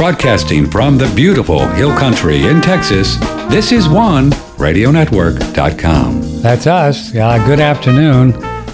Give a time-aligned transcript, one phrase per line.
[0.00, 3.18] Broadcasting from the beautiful Hill Country in Texas,
[3.50, 6.40] this is OneRadioNetwork.com.
[6.40, 7.14] That's us.
[7.14, 8.32] Uh, good afternoon.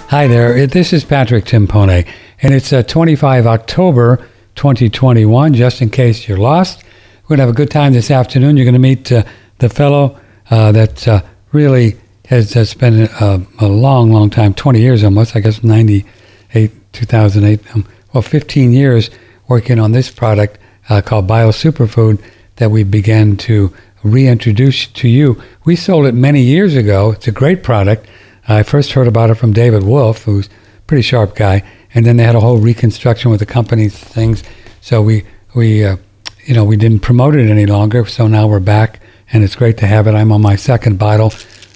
[0.08, 0.56] Hi there.
[0.56, 2.06] It, this is Patrick Timpone,
[2.42, 4.18] and it's uh, 25 October
[4.54, 6.84] 2021, just in case you're lost.
[7.24, 8.56] We're going to have a good time this afternoon.
[8.56, 9.24] You're going to meet uh,
[9.58, 11.96] the fellow uh, that uh, really
[12.26, 17.74] has, has spent a, a, long, long time 20 years almost, I guess 98, 2008,
[17.74, 19.10] um, well, 15 years
[19.48, 22.22] working on this product uh, called Bio Superfood
[22.56, 25.42] that we began to reintroduce to you.
[25.64, 27.12] We sold it many years ago.
[27.12, 28.06] It's a great product.
[28.48, 30.50] I first heard about it from David Wolfe, who's a
[30.86, 31.62] pretty sharp guy,
[31.94, 34.44] and then they had a whole reconstruction with the company things.
[34.80, 35.96] So we we uh,
[36.44, 38.06] you know we didn't promote it any longer.
[38.06, 39.00] So now we're back,
[39.32, 40.14] and it's great to have it.
[40.14, 41.32] I'm on my second bottle.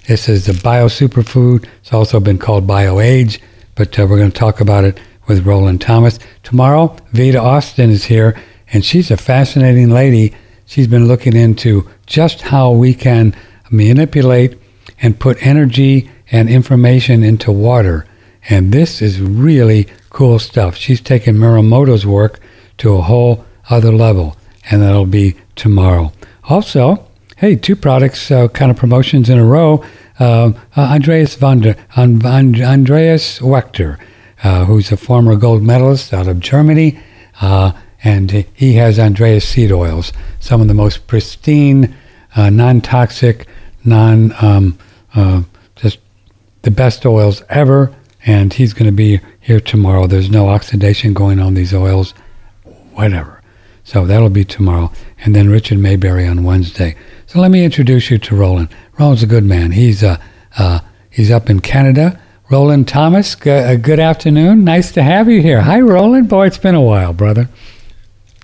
[0.07, 1.67] This is the Bio Superfood.
[1.81, 3.41] It's also been called Bio Age,
[3.75, 6.97] but uh, we're going to talk about it with Roland Thomas tomorrow.
[7.13, 8.37] Veda Austin is here,
[8.73, 10.35] and she's a fascinating lady.
[10.67, 13.35] She's been looking into just how we can
[13.71, 14.59] manipulate
[15.03, 18.07] and put energy and information into water.
[18.49, 20.77] And this is really cool stuff.
[20.77, 22.41] She's taken Muramoto's work
[22.79, 24.37] to a whole other level,
[24.71, 26.13] and that'll be tomorrow.
[26.45, 29.85] Also, hey, two products, uh, kind of promotions in a row.
[30.19, 33.99] Uh, uh, Andreas Vander, Andreas Wecker,
[34.43, 37.01] uh, who's a former gold medalist out of Germany,
[37.41, 37.73] uh,
[38.03, 41.95] and he has Andreas seed oils, some of the most pristine,
[42.37, 43.47] uh, non-toxic,
[43.85, 44.79] non um,
[45.77, 45.99] just
[46.63, 50.07] the best oils ever, and he's going to be here tomorrow.
[50.07, 52.15] There's no oxidation going on these oils,
[52.93, 53.43] whatever.
[53.85, 54.93] So that'll be tomorrow.
[55.25, 56.97] And then Richard Maybury on Wednesday.
[57.27, 58.69] So let me introduce you to Roland.
[58.99, 59.73] Roland's a good man.
[59.73, 60.19] He's uh,
[60.59, 62.21] uh, he's up in Canada.
[62.51, 64.65] Roland Thomas, g- uh, good afternoon.
[64.65, 65.61] Nice to have you here.
[65.63, 66.29] Hi, Roland.
[66.29, 67.49] Boy, it's been a while, brother.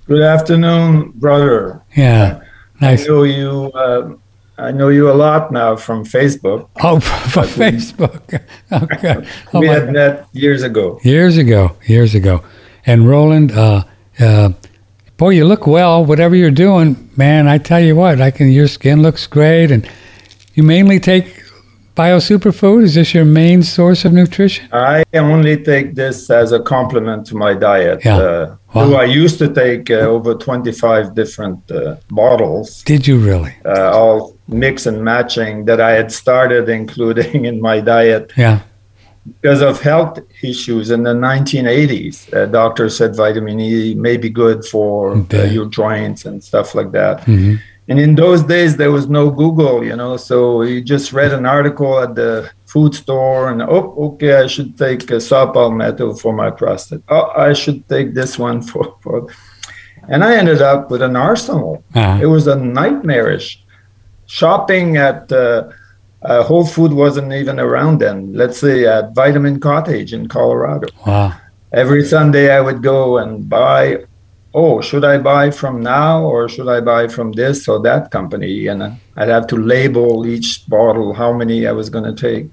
[0.07, 1.83] Good afternoon, brother.
[1.97, 2.41] Yeah,
[2.81, 3.03] nice.
[3.05, 3.73] I know you.
[3.75, 4.15] Uh,
[4.57, 6.69] I know you a lot now from Facebook.
[6.81, 8.23] Oh, from Facebook.
[8.73, 9.29] okay.
[9.53, 11.01] Oh, we had met years ago.
[11.03, 11.77] Years ago.
[11.87, 12.45] Years ago.
[12.87, 13.83] And Roland, uh,
[14.21, 14.51] uh,
[15.17, 16.05] boy, you look well.
[16.05, 18.53] Whatever you're doing, man, I tell you what, I can.
[18.53, 19.91] Your skin looks great, and
[20.55, 21.43] you mainly take
[21.97, 22.85] bio superfood.
[22.85, 24.69] Is this your main source of nutrition?
[24.73, 28.05] I only take this as a complement to my diet.
[28.05, 28.19] Yeah.
[28.19, 28.93] Uh, wow.
[28.93, 32.83] I used to take uh, over 25 different uh, bottles.
[32.85, 33.55] Did you really?
[33.65, 38.33] Uh, all mix and matching that I had started including in my diet.
[38.37, 38.61] Yeah.
[39.41, 44.65] Because of health issues in the 1980s, uh, doctors said vitamin E may be good
[44.65, 47.23] for uh, your joints and stuff like that.
[47.23, 47.57] Mm-hmm.
[47.89, 51.47] And in those days, there was no Google, you know, so you just read an
[51.47, 56.33] article at the food store and, oh, okay, I should take a saw palmetto for
[56.33, 57.03] my prostate.
[57.09, 59.29] Oh, I should take this one for, for.
[60.09, 61.85] And I ended up with an arsenal.
[61.95, 62.19] Uh-huh.
[62.21, 63.63] It was a nightmarish
[64.27, 65.71] shopping at uh,
[66.23, 68.33] uh, Whole Food wasn't even around then.
[68.33, 70.89] Let's say at Vitamin Cottage in Colorado.
[71.07, 71.35] Wow.
[71.73, 74.06] Every Sunday I would go and buy.
[74.59, 78.69] Oh, should I buy from now or should I buy from this or that company?
[78.69, 78.83] And
[79.17, 82.47] I'd have to label each bottle how many I was going to take.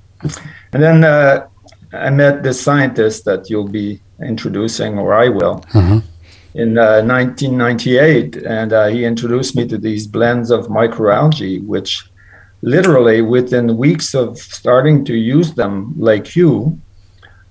[0.73, 1.47] And then uh,
[1.93, 5.63] I met this scientist that you'll be introducing, or I will.
[5.73, 6.01] Uh-huh
[6.55, 12.03] in uh, 1998, and uh, he introduced me to these blends of microalgae, which
[12.61, 16.79] literally within weeks of starting to use them, like you,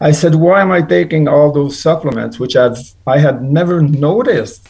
[0.09, 2.79] I said, "Why am I taking all those supplements, which I've
[3.15, 4.61] I had never noticed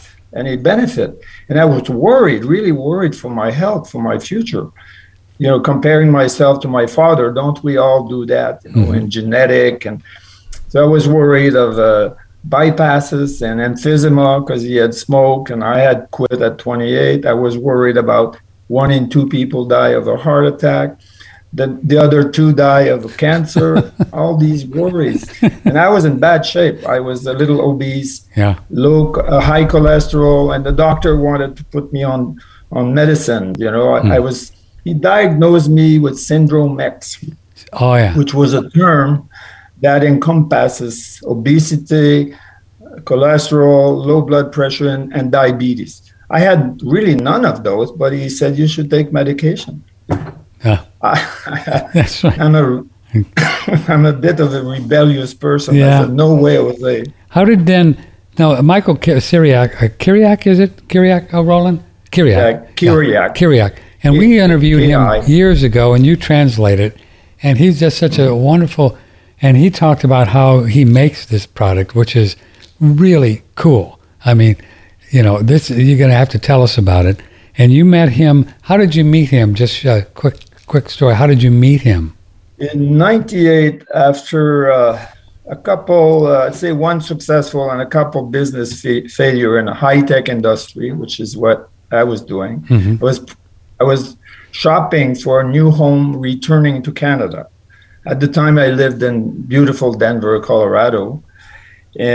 [0.41, 1.11] any benefit?"
[1.49, 4.67] And I was worried, really worried for my health, for my future.
[5.43, 8.55] You know, comparing myself to my father, don't we all do that?
[8.65, 8.97] You know, Mhm.
[8.99, 9.97] in genetic, and
[10.71, 11.71] so I was worried of.
[11.79, 12.11] Uh,
[12.49, 17.25] bypasses and emphysema because he had smoked and I had quit at 28.
[17.25, 20.89] I was worried about one in two people die of a heart attack.
[21.55, 25.29] The, the other two die of cancer, all these worries.
[25.67, 26.87] And I was in bad shape.
[26.87, 28.59] I was a little obese, Yeah.
[28.71, 32.41] low, uh, high cholesterol, and the doctor wanted to put me on,
[32.71, 33.55] on medicine.
[33.59, 34.53] You know, I, I was,
[34.85, 37.23] he diagnosed me with syndrome X
[37.75, 38.17] Oh yeah.
[38.17, 39.29] which was a term
[39.83, 42.35] that encompasses obesity,
[43.05, 46.13] cholesterol, low blood pressure, and, and diabetes.
[46.31, 49.85] I had really none of those, but he said you should take medication.
[50.65, 50.85] Yeah.
[51.03, 52.39] I, That's right.
[52.41, 52.85] I'm a
[53.89, 55.75] I'm a bit of a rebellious person.
[55.75, 56.03] Yeah.
[56.03, 57.05] Said no way, Jose.
[57.29, 58.03] How did then?
[58.39, 59.83] No, Michael Ki- Syriac.
[59.83, 60.89] Uh, Kyriak is it?
[60.89, 61.35] Kyriak?
[61.35, 61.83] Oh, Roland.
[62.11, 62.63] Kyriak.
[62.63, 63.35] Uh, Kyriak.
[63.37, 63.79] Kyriak.
[64.03, 66.99] And we interviewed him years ago, and you translated.
[67.43, 68.97] And he's just such a wonderful.
[69.41, 72.37] And he talked about how he makes this product, which is
[72.81, 74.01] really cool.
[74.25, 74.57] I mean,
[75.11, 77.21] you know, this you're going to have to tell us about it.
[77.59, 78.49] And you met him.
[78.63, 79.55] How did you meet him?
[79.55, 80.39] Just a quick,
[80.73, 81.15] quick story.
[81.15, 82.03] How did you meet him?
[82.59, 85.07] In '98, after uh,
[85.57, 89.77] a couple, uh, I'd say one successful and a couple business fa- failure in a
[89.85, 91.59] high tech industry, which is what
[92.01, 92.55] I was doing.
[92.75, 92.95] Mhm.
[93.03, 93.19] I was
[93.83, 94.03] I was
[94.65, 97.41] shopping for a new home, returning to Canada.
[98.13, 99.15] At the time, I lived in
[99.55, 101.03] beautiful Denver, Colorado,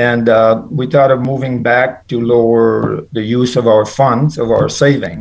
[0.07, 2.71] and uh, we thought of moving back to lower
[3.17, 5.19] the use of our funds, of our saving,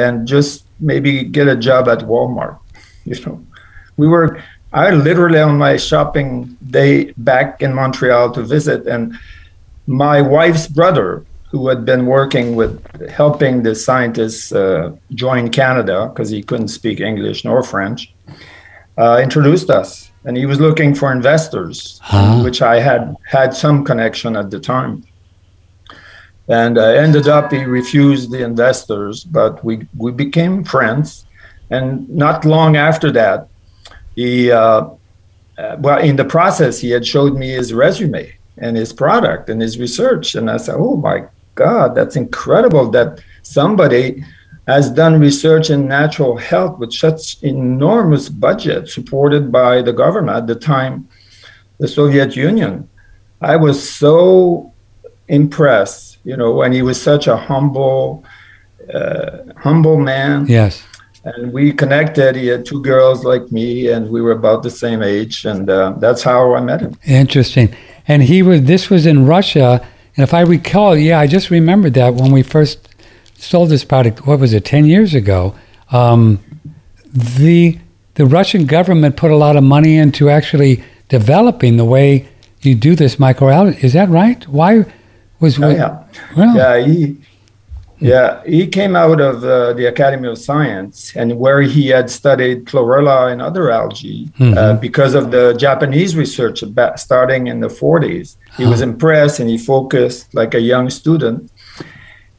[0.00, 2.58] and just maybe get a job at Walmart.
[3.04, 3.44] You know,
[3.96, 4.42] we were
[4.72, 9.14] I literally on my shopping day back in Montreal to visit, and
[9.86, 12.78] my wife's brother, who had been working with
[13.10, 18.14] helping the scientists uh, join Canada because he couldn't speak English nor French,
[18.98, 22.40] uh, introduced us, and he was looking for investors, Ah.
[22.44, 25.02] which I had had some connection at the time.
[26.50, 31.24] And uh, ended up he refused the investors, but we we became friends,
[31.70, 33.46] and not long after that,
[34.16, 34.90] he uh,
[35.56, 39.62] uh, well in the process he had showed me his resume and his product and
[39.62, 40.34] his research.
[40.34, 41.24] And i said oh my
[41.54, 44.24] god that's incredible that somebody
[44.66, 50.46] has done research in natural health with such enormous budget supported by the government at
[50.48, 51.08] the time
[51.78, 52.88] the soviet union.
[53.40, 54.72] I was so
[55.28, 58.24] impressed you know and he was such a humble
[58.94, 60.82] uh, humble man Yes.
[61.24, 62.34] and we connected.
[62.36, 65.94] He had two girls like me, and we were about the same age, and uh,
[65.98, 66.92] that's how I met him.
[67.04, 67.68] Interesting.
[68.08, 68.62] And he was.
[68.62, 69.86] This was in Russia,
[70.16, 72.88] and if I recall, yeah, I just remembered that when we first
[73.36, 74.26] sold this product.
[74.26, 74.64] What was it?
[74.64, 75.54] Ten years ago.
[75.92, 76.38] Um,
[77.12, 77.78] the
[78.14, 82.28] the Russian government put a lot of money into actually developing the way
[82.62, 83.82] you do this microalgae.
[83.84, 84.46] Is that right?
[84.48, 84.84] Why
[85.40, 85.98] was Oh, we- yeah,
[86.36, 87.16] Well, yeah, he,
[87.98, 92.64] yeah, he came out of uh, the Academy of Science, and where he had studied
[92.64, 94.80] chlorella and other algae uh, Mhm.
[94.80, 98.36] because of the Japanese research about starting in the 40s.
[98.56, 101.50] He was impressed, and he focused like a young student.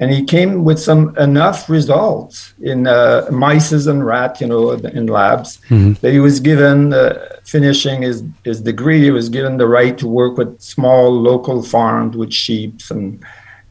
[0.02, 5.06] And he came with some enough results in uh, mice and rat, you know, in
[5.06, 6.00] labs, Mhm.
[6.02, 7.20] that he was given, uh,
[7.56, 12.18] finishing his, his degree, he was given the right to work with small local farms
[12.18, 13.20] with sheep and,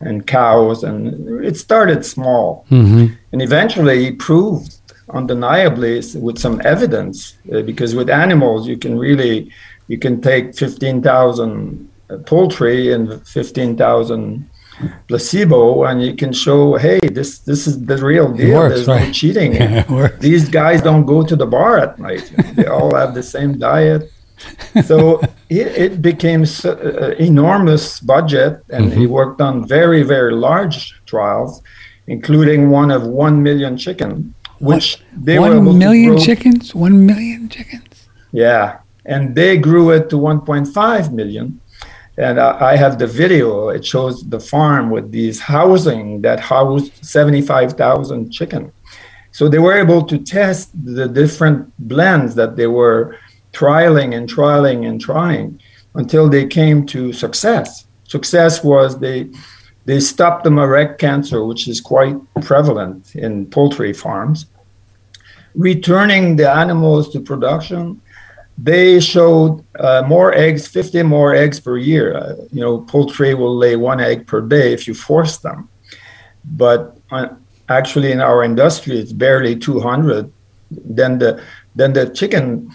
[0.01, 0.85] and cows.
[0.85, 0.99] And
[1.45, 2.65] it started small.
[2.71, 3.11] Mhm.
[3.33, 4.71] And eventually he proved
[5.19, 5.95] undeniably
[6.27, 7.17] with some evidence,
[7.53, 9.51] uh, because with animals, you can really,
[9.89, 11.89] you can take 15,000
[12.27, 14.47] poultry and 15,000
[15.09, 19.13] placebo and you can show hey this this is the real deal works, there's no
[19.19, 22.33] cheating Yeah, these guys don't go to the bar at night.
[22.55, 24.11] They all have the same diet.
[24.85, 30.95] So it, it became so, uh, enormous budget, and he worked on very, very large
[31.05, 31.63] trials,
[32.07, 36.75] including one of one million chicken, which they one to million chickens.
[36.75, 38.09] One million chickens.
[38.33, 41.61] yeah, and they grew it to 1.5 million.
[42.21, 43.71] And I I have the video.
[43.77, 48.73] It shows the farm with these housing that housed 75,000 chicken.
[49.33, 53.17] So they were able to test the different blends that they were
[53.53, 55.61] trialing and trialing and trying
[55.95, 57.87] until they came to success.
[58.05, 59.31] Success was they
[59.87, 64.47] they stopped the marek cancer, which is quite prevalent in poultry farms,
[65.55, 68.01] returning the animals to production
[68.63, 72.17] they showed uh, more eggs, 50 more eggs per year.
[72.17, 75.69] Uh, you know, poultry will lay one egg per day if you force them.
[76.45, 77.29] But uh,
[77.69, 80.31] actually, in our industry, it's barely 200.
[80.71, 81.43] Then the
[81.75, 82.71] then the chicken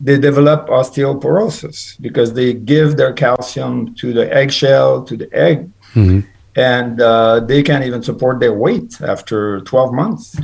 [0.00, 6.24] they develop osteoporosis because they give their calcium to the eggshell to the egg, Mhm.
[6.56, 10.36] and uh, they can't even support their weight after 12 months.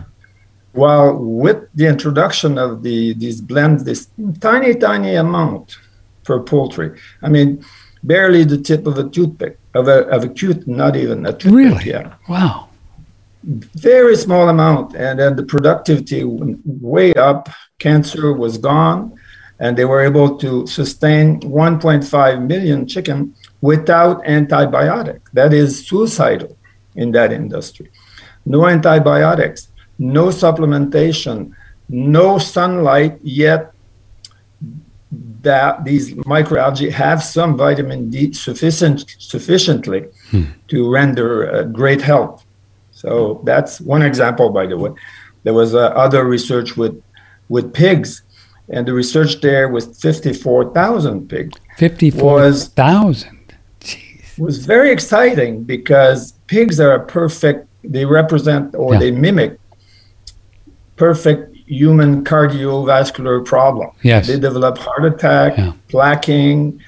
[0.75, 4.09] While with the introduction of the these blends, this
[4.41, 5.79] tiny, tiny amount
[6.25, 7.65] per poultry, I mean,
[8.03, 11.53] barely the tip of a toothpick, of a, of a tooth, not even a toothpick.
[11.53, 11.85] Really?
[11.85, 12.15] Yeah.
[12.29, 12.69] Wow.
[13.45, 14.95] Very small amount.
[14.97, 19.19] And then the productivity went way up, cancer was gone,
[19.61, 25.21] and they were able to sustain 1.5 million chicken without antibiotic.
[25.33, 26.57] That is suicidal
[26.97, 27.91] in that industry.
[28.47, 31.53] No antibiotics no supplementation,
[31.89, 33.73] no sunlight, yet
[35.43, 40.07] that these microalgae have some vitamin D sufficient sufficiently
[40.69, 42.41] to render uh, great help.
[42.91, 44.91] So that's one example, by the way.
[45.45, 47.01] There was uh, other research with
[47.49, 48.23] with pigs,
[48.71, 53.55] and the research there was 54,000 pigs Fifty-four thousand.
[53.81, 54.39] Jeez.
[54.39, 57.69] was very exciting because pigs are a perfect.
[57.85, 59.01] They represent or Yeah.
[59.01, 59.59] they mimic
[60.97, 63.91] perfect human cardiovascular problem.
[64.03, 64.27] Yes.
[64.27, 65.73] They develop heart attack, Yeah.
[65.89, 66.79] plaquing.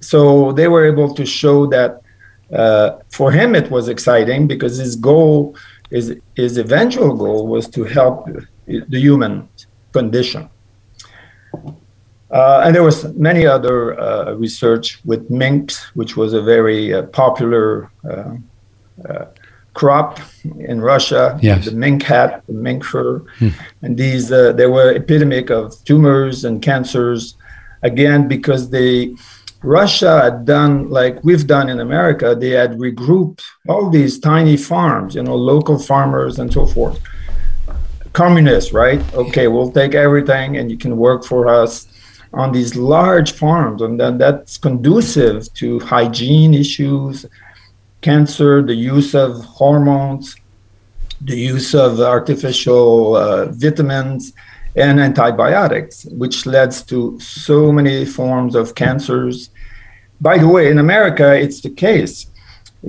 [0.00, 2.02] So they were able to show that
[2.52, 5.56] uh, for him it was exciting because his goal,
[5.90, 8.28] his, his eventual goal was to help
[8.66, 9.48] the human
[9.92, 10.48] condition.
[12.30, 17.02] Uh, and there was many other uh, research with minks, which was a very uh,
[17.04, 18.34] popular uh,
[19.08, 19.26] uh,
[19.76, 20.18] crop
[20.70, 21.38] in Russia.
[21.42, 21.66] Yes.
[21.66, 23.22] The mink hat, the mink fur,
[23.82, 27.36] and these uh, there were epidemic of tumors and cancers.
[27.82, 29.14] Again, because they
[29.62, 35.14] Russia had done like we've done in America, they had regrouped all these tiny farms,
[35.14, 36.98] you know, local farmers and so forth.
[38.12, 39.00] Communists, right?
[39.14, 41.86] Okay, we'll take everything and you can work for us
[42.32, 47.26] on these large farms, and then that's conducive to hygiene issues,
[48.06, 50.36] cancer, the use of hormones,
[51.30, 54.32] the use of artificial uh, vitamins
[54.76, 59.50] and antibiotics, which leads to so many forms of cancers.
[60.20, 62.16] By the way, in America, it's the case.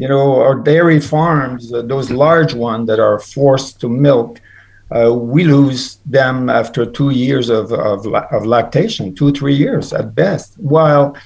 [0.02, 4.40] You know, our dairy farms, uh, those large ones that are forced to milk,
[4.96, 8.06] uh, we lose them after two years of, of,
[8.36, 10.50] of lactation, two, three years at best.
[10.60, 11.18] While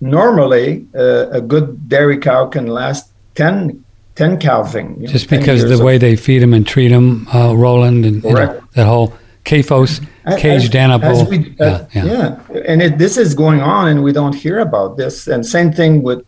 [0.00, 3.84] normally uh, a good dairy cow can last 10,
[4.14, 5.00] 10 calving.
[5.00, 8.22] know, Just 10 because the way they feed them and treat them, uh, Roland, and
[8.22, 10.06] you know, that whole CAFOS,
[10.38, 11.24] caged animal.
[11.26, 12.04] we- yeah, uh, yeah.
[12.04, 12.60] yeah.
[12.66, 15.26] and it, this is going on, and we don't hear about this.
[15.26, 16.24] And same thing with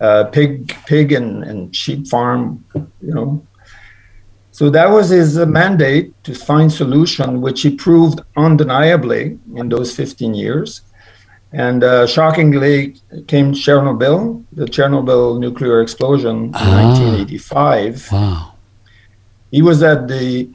[0.00, 2.64] uh, pig, pig and, and sheep farm.
[2.74, 3.46] You know,
[4.54, 9.94] so that was his uh, mandate to find solution, which he proved undeniably in those
[9.96, 10.82] 15 years.
[11.54, 12.74] And uh, shockingly,
[13.32, 16.82] came Chernobyl, the Chernobyl nuclear explosion in Ah.
[16.82, 18.52] 1985 Wow.
[19.56, 20.50] he was at the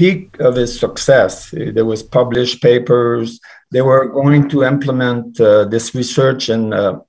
[0.00, 1.32] peak of his success.
[1.76, 3.26] There was published papers.
[3.74, 7.00] They were going to implement uh, this research in uh,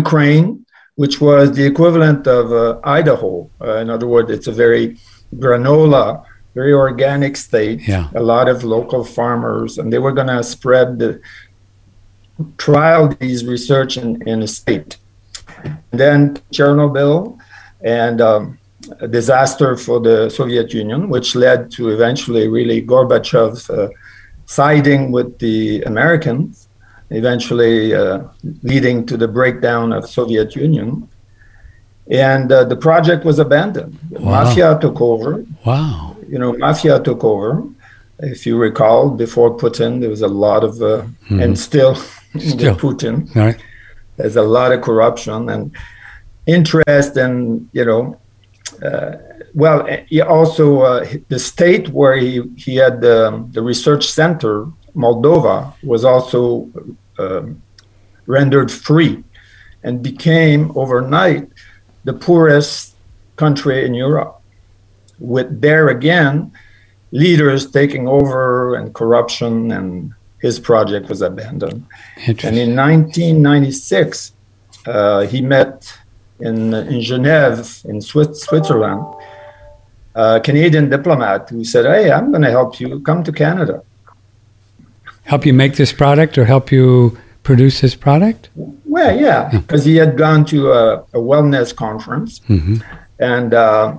[0.00, 0.46] Ukraine,
[1.02, 3.50] which was the equivalent of uh, Idaho.
[3.60, 4.96] Uh, in other words, it's a very
[5.42, 6.04] granola,
[6.54, 7.78] very organic state.
[7.86, 8.08] Yeah.
[8.14, 11.20] A lot of local farmers, and they were going to spread the
[12.58, 14.98] trial these research in, in the state.
[15.90, 17.38] Then Chernobyl,
[17.82, 18.58] and um,
[19.00, 23.88] a disaster for the Soviet Union, which led to eventually really Gorbachev uh,
[24.46, 26.68] siding with the Americans,
[27.10, 28.24] eventually uh,
[28.62, 31.08] leading to the breakdown of Soviet Union.
[32.10, 33.98] And uh, the project was abandoned.
[34.10, 34.44] Wow.
[34.44, 35.44] Mafia took over.
[35.64, 36.16] Wow.
[36.28, 37.64] You know, mafia took over.
[38.20, 41.96] If you recall, before Putin, there was a lot of, uh, and still,
[42.40, 42.74] Still.
[42.74, 43.60] with Putin, right.
[44.16, 45.74] there's a lot of corruption and
[46.46, 48.18] interest and you know
[48.84, 49.16] uh,
[49.54, 55.74] well he also uh, the state where he, he had the, the research center moldova
[55.82, 56.70] was also
[57.18, 57.60] um,
[58.26, 59.22] rendered free
[59.82, 61.48] and became overnight
[62.04, 62.94] the poorest
[63.34, 64.40] country in europe
[65.18, 66.52] with there again
[67.10, 70.12] leaders taking over and corruption and
[70.46, 71.86] his project was abandoned.
[72.26, 74.32] And in 1996,
[74.86, 75.76] uh, he met
[76.40, 76.56] in,
[76.92, 79.04] in Geneva, in Switzerland,
[80.14, 83.82] a Canadian diplomat who said, Hey, I'm going to help you come to Canada.
[85.24, 86.86] help you make this product or help you
[87.42, 88.48] produce this product?
[88.94, 90.84] Well, yeah, because he had gone to a,
[91.18, 92.40] a wellness conference.
[92.46, 92.76] Hmm
[93.18, 93.96] and uh,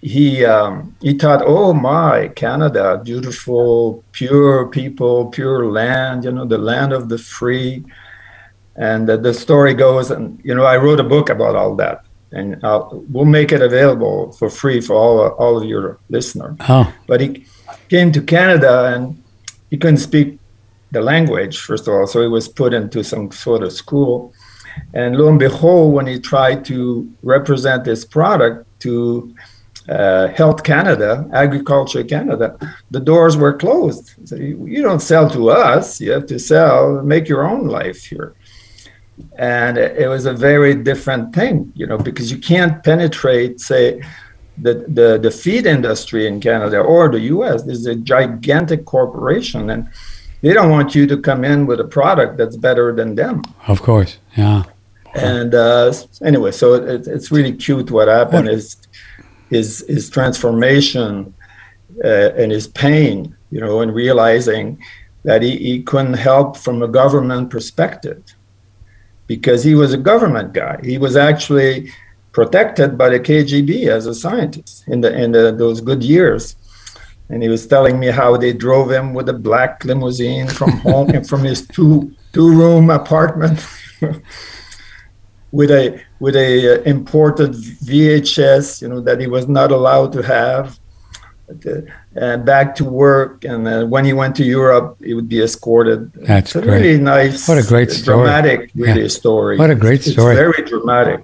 [0.00, 6.58] he um, he thought, oh my, Canada, beautiful, pure people, pure land, you know, the
[6.58, 7.84] land of the free.
[8.76, 12.04] And uh, the story goes, and you know, I wrote a book about all that,
[12.32, 16.56] and uh, we'll make it available for free for all all of your listeners.
[16.68, 17.46] Oh, But he
[17.88, 19.22] came to Canada and
[19.70, 20.38] he couldn't speak
[20.92, 24.32] the language, first of all, so he was put into some sort of school.
[24.94, 29.34] And lo and behold, when he tried to represent this product to
[29.88, 32.58] uh, Health Canada, Agriculture Canada,
[32.90, 34.14] the doors were closed.
[34.24, 38.04] So you, you don't sell to us, you have to sell, make your own life
[38.04, 38.34] here.
[39.38, 44.02] And it was a very different thing, you know, because you can't penetrate, say,
[44.58, 47.62] the, the, the feed industry in Canada or the US.
[47.62, 49.88] This is a gigantic corporation, and
[50.40, 53.42] they don't want you to come in with a product that's better than them.
[53.68, 54.18] of course.
[54.36, 54.64] Yeah.
[55.14, 58.76] And uh, anyway, so it, it's really cute what happened is
[59.48, 61.34] his his transformation
[62.04, 64.82] uh, and his pain, you know, and realizing
[65.24, 68.22] that he, he couldn't help from a government perspective
[69.26, 70.78] because he was a government guy.
[70.82, 71.90] He was actually
[72.32, 76.56] protected by the KGB as a scientist in the in the, those good years.
[77.28, 81.24] And he was telling me how they drove him with a black limousine from home
[81.30, 83.58] from his two two room apartment
[85.52, 90.22] with a with a uh, imported VHS, you know, that he was not allowed to
[90.22, 90.78] have.
[91.48, 91.88] And
[92.20, 96.12] uh, back to work, and uh, when he went to Europe, he would be escorted.
[96.14, 96.80] That's it's great.
[96.82, 97.46] really nice.
[97.48, 98.24] What a great story.
[98.24, 99.08] Dramatic, really Yeah.
[99.08, 99.56] story.
[99.56, 100.34] What a great It's story.
[100.34, 101.20] very dramatic.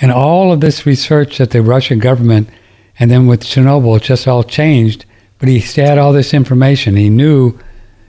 [0.00, 2.48] And all of this research that the Russian government,
[2.98, 5.04] and then with Chernobyl, it just all changed.
[5.38, 6.96] But he had all this information.
[6.96, 7.58] He knew,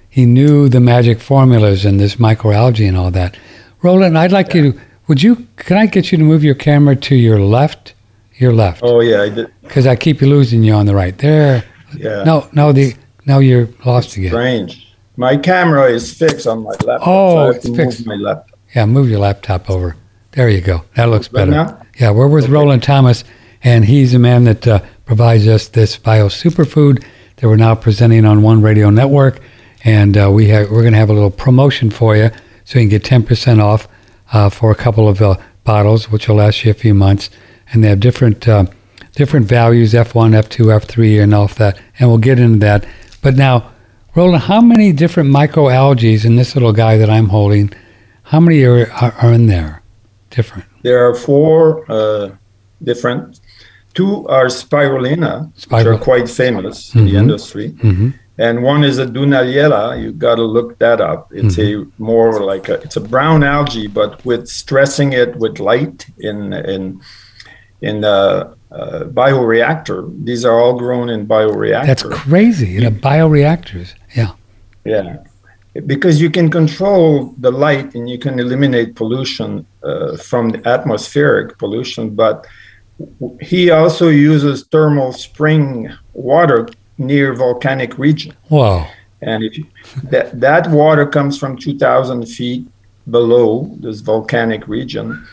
[0.09, 3.35] he knew the magic formulas and this microalgae and all that.
[3.81, 4.71] Roland, I'd like you.
[4.71, 5.47] to Would you?
[5.57, 7.93] Can I get you to move your camera to your left?
[8.39, 9.51] Your left, Oh yeah, I did.
[9.63, 11.17] because I keep losing you on the right.
[11.17, 11.63] There.
[11.95, 12.23] Yeah.
[12.23, 12.71] No, no.
[12.71, 12.93] The
[13.25, 14.29] now you're lost again.
[14.29, 14.95] Strange.
[15.15, 17.01] My camera is fixed on my laptop.
[17.07, 18.05] Oh, so it's fixed.
[18.05, 18.59] My laptop.
[18.75, 19.95] Yeah, move your laptop over.
[20.33, 20.83] There you go.
[20.95, 21.49] That looks better.
[21.49, 21.81] now?
[21.99, 22.53] Yeah, we're with Okay.
[22.53, 23.23] Roland Thomas,
[23.63, 27.03] and he's the man that uh, provides us this bio superfood
[27.37, 29.39] that we're now presenting on One Radio Network.
[29.83, 32.29] And uh, we have, we're going to have a little promotion for you,
[32.65, 33.87] so you can get 10% off
[34.33, 37.29] uh, for a couple of uh, bottles, which will last you a few months.
[37.71, 38.65] And they have different uh,
[39.13, 41.79] different values: F1, F2, F3, and all of that.
[41.99, 42.85] And we'll get into that.
[43.21, 43.71] But now,
[44.15, 47.71] Roland, how many different microalgae in this little guy that I'm holding?
[48.23, 49.81] How many are, are, are in there?
[50.29, 50.65] Different.
[50.83, 52.31] There are four uh,
[52.83, 53.39] different.
[53.93, 57.09] Two are spirulina, which are quite famous in Mhm.
[57.11, 60.01] the industry, hmm and one is a Dunaliella.
[60.01, 61.31] You got to look that up.
[61.33, 66.05] It's a more like a it's a brown algae, but with stressing it with light
[66.19, 67.01] in in
[67.81, 70.25] in the uh, bioreactor.
[70.25, 71.85] These are all grown in bioreactor.
[71.85, 72.77] That's crazy.
[72.77, 73.93] In a bioreactors.
[74.15, 74.33] Yeah.
[74.85, 75.17] Yeah,
[75.85, 81.57] because you can control the light and you can eliminate pollution uh, from the atmospheric
[81.57, 82.47] pollution, but
[83.41, 88.33] he also uses thermal spring water near volcanic region.
[88.49, 88.87] Wow.
[89.21, 89.65] And if you,
[90.03, 92.67] that that water comes from 2,000 feet
[93.09, 95.25] below this volcanic region,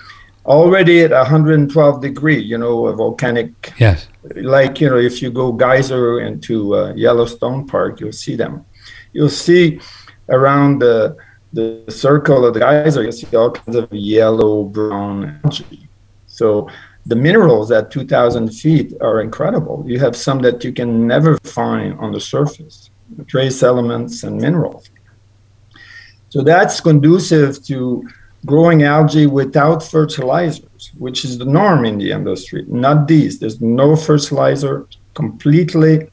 [0.47, 4.09] already at 112 degree, you know, a volcanic Yes.
[4.37, 8.65] like you know if you go geyser into uh, yellowstone park you'll see them
[9.13, 9.81] you'll see
[10.31, 11.15] around the
[11.53, 15.87] the circle of the geyser you'll see all kinds of yellow brown algae
[16.27, 16.69] so
[17.07, 21.99] the minerals at 2000 feet are incredible you have some that you can never find
[21.99, 22.91] on the surface
[23.27, 24.91] trace elements and minerals
[26.29, 28.03] so that's conducive to
[28.45, 32.65] growing algae without fertilizers, which is the norm in the industry.
[32.69, 33.39] Not these.
[33.39, 36.11] There's no fertilizer, completely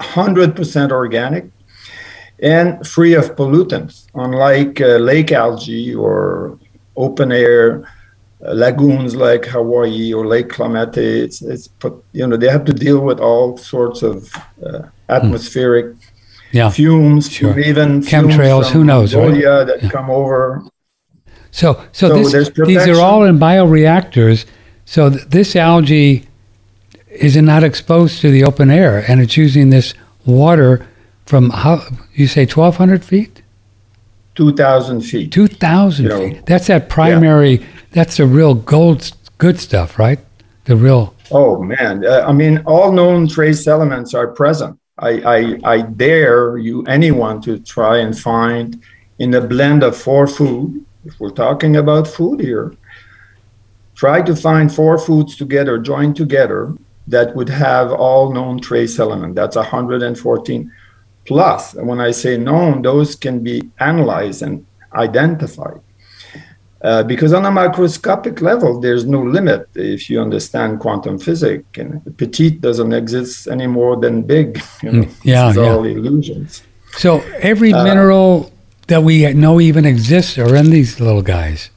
[0.00, 1.46] 100% organic
[2.40, 6.58] and free of pollutants, unlike uh, lake algae or
[6.96, 7.88] open air
[8.40, 11.20] lagoons like Hawaii or Lake Clemente.
[11.20, 14.30] It's, it's put, you know they have to deal with all sorts of
[14.64, 15.94] uh, atmospheric
[16.52, 16.70] Yeah.
[16.70, 17.58] fumes, Sure.
[17.58, 19.42] even Chemtrails, fumes who knows, right?
[19.66, 19.90] That Yeah.
[19.90, 20.62] come over
[21.50, 24.44] So, so, So this, these are all in bioreactors.
[24.84, 26.26] So th- this algae
[27.10, 29.94] is not exposed to the open air, and it's using this
[30.26, 30.86] water
[31.24, 31.80] from how
[32.14, 33.40] you say 1,200 feet,
[34.34, 35.32] 2,000 feet.
[35.32, 36.46] 2,000 You know, feet.
[36.46, 37.64] That's that primary.
[37.92, 40.18] That's the real gold, good stuff, right?
[40.64, 41.14] The real.
[41.30, 44.78] Oh man, uh, I mean, all known trace elements are present.
[44.98, 45.10] I,
[45.64, 48.82] I, I dare you, anyone, to try and find
[49.18, 50.84] in a blend of four food.
[51.04, 52.74] If we're talking about food here,
[53.94, 56.74] try to find four foods together, joined together,
[57.08, 59.34] that would have all known trace element.
[59.34, 60.72] That's 114
[61.26, 61.74] plus.
[61.74, 65.80] And when I say known, those can be analyzed and identified.
[66.82, 71.64] Uh, because on a microscopic level, there's no limit if you understand quantum physics.
[71.78, 74.62] And petite doesn't exist any more than big.
[74.82, 75.70] You know, Mm, yeah, it's yeah.
[75.72, 76.62] all illusions.
[76.98, 78.50] So every Uh, mineral
[78.88, 81.70] that we know even exists are in these little guys.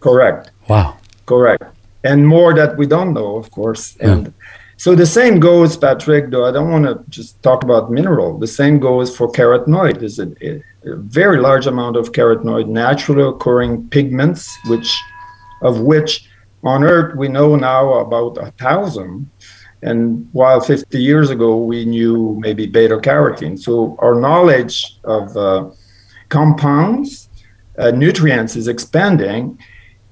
[0.00, 0.50] Correct.
[0.68, 0.94] Wow.
[1.26, 1.64] Correct.
[2.04, 3.96] And more that we don't know, of course.
[4.00, 4.32] And
[4.76, 8.38] so the same goes, Patrick, though I don't want to just talk about mineral.
[8.38, 10.00] The same goes for carotenoid.
[10.00, 14.94] There's a, a very large amount of carotenoid, naturally occurring pigments, which
[15.62, 16.28] of which
[16.62, 19.30] on Earth we know now about a thousand.
[19.82, 23.58] And while 50 years ago we knew maybe beta carotene.
[23.58, 25.70] So our knowledge of uh,
[26.28, 27.30] compounds,
[27.78, 29.58] uh, nutrients is expanding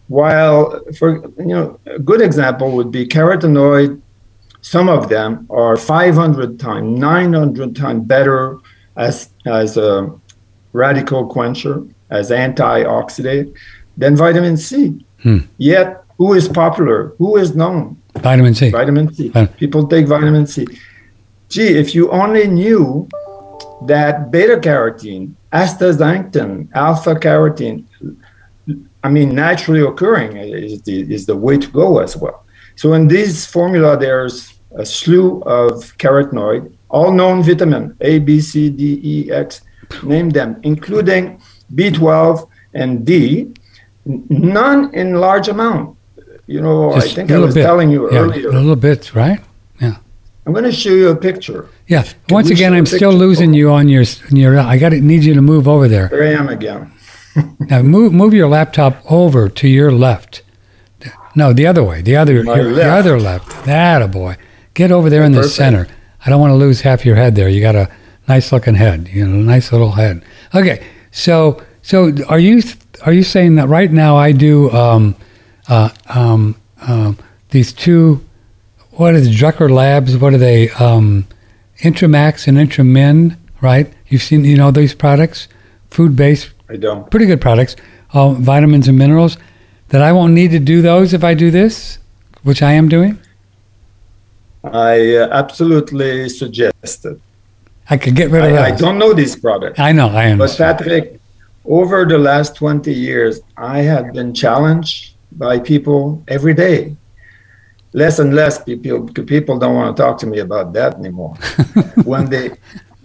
[0.08, 4.00] while for you know a good example would be carotenoid
[4.64, 8.58] some of them are 500 times 900 times better
[8.96, 10.10] as as a
[10.72, 11.76] radical quencher
[12.10, 13.52] as antioxidant
[13.96, 14.70] than vitamin c
[15.22, 15.38] Hmm.
[15.58, 18.70] yet who is popular who is known Vitamin C.
[18.70, 19.32] Vitamin C.
[19.58, 20.64] People take vitamin C.
[21.48, 23.08] Gee, if you only knew
[23.86, 27.84] that beta carotene, astaxanthin, alpha carotene,
[29.02, 32.44] I mean, naturally occurring is the, is the way to go as well.
[32.76, 38.70] So in this formula, there's a slew of carotenoid, all known vitamin A, B, C,
[38.70, 39.60] D, E, X,
[40.02, 41.40] name them, including
[41.74, 43.52] B12 and D,
[44.06, 45.96] none in large amount.
[46.46, 47.62] You know, Just I think a I was bit.
[47.62, 48.50] telling you yeah, earlier.
[48.52, 49.40] little bit, right?
[49.80, 49.96] Yeah.
[50.46, 51.68] I'm going to show you a picture.
[51.88, 52.04] Yeah.
[52.28, 54.58] Once again, a I'm still losing you on your on your.
[54.58, 56.08] I got to need you to move over there.
[56.08, 56.90] There I am again.
[57.60, 60.42] Now move move your laptop over to your left.
[61.34, 62.00] No, the other way.
[62.00, 62.98] The other My your, your left.
[62.98, 63.64] other left.
[63.64, 64.36] That a boy.
[64.74, 65.56] Get over there in the Perfect.
[65.56, 65.88] center.
[66.24, 67.48] I don't want to lose half your head there.
[67.48, 67.90] You got a
[68.28, 69.08] nice looking head.
[69.08, 70.24] You know, a nice little head.
[70.54, 70.84] Okay.
[71.10, 72.62] So so are you
[73.06, 75.14] are you saying that right now I do um,
[75.68, 77.18] uh, um, um,
[77.50, 78.24] these two
[78.92, 80.16] what is Drucker Labs?
[80.16, 80.70] What are they?
[80.70, 81.26] Um,
[81.80, 83.92] Intramax and Intramin, right?
[84.08, 85.48] You've seen you know these products,
[85.90, 87.10] food based I don't.
[87.10, 87.76] pretty good products,
[88.12, 89.36] uh, vitamins and minerals,
[89.88, 91.98] that I won't need to do those if I do this,
[92.42, 93.18] which I am doing.
[94.64, 97.20] I uh, absolutely suggested.
[97.90, 99.78] I could get rid of I, I don't know these products.
[99.78, 100.38] I know, I am.
[100.38, 101.20] But Patrick,
[101.66, 106.96] over the last 20 years, I have been challenged by people every day.
[107.92, 111.34] Less and less people people don't want to talk to me about that anymore.
[112.04, 112.50] when they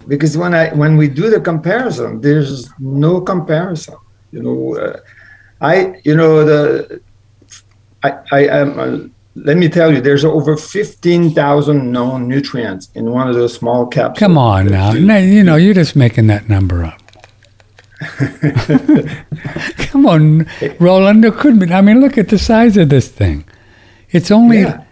[0.08, 3.98] because when I when we do the comparison, there's no comparison.
[4.32, 5.00] You know, uh,
[5.62, 7.02] I you know the
[8.04, 9.14] I I am.
[9.36, 14.20] Let me tell you, there's over 15,000 known nutrients in one of those small capsules.
[14.20, 14.92] Come on that now.
[14.94, 17.00] you- No, you know, you're just making that number up.
[19.78, 20.48] Come on,
[20.80, 21.26] Roland.
[21.26, 21.72] It couldn't be.
[21.74, 23.44] I mean, look at the size of this thing.
[24.12, 24.62] It's only.
[24.62, 24.84] Yeah.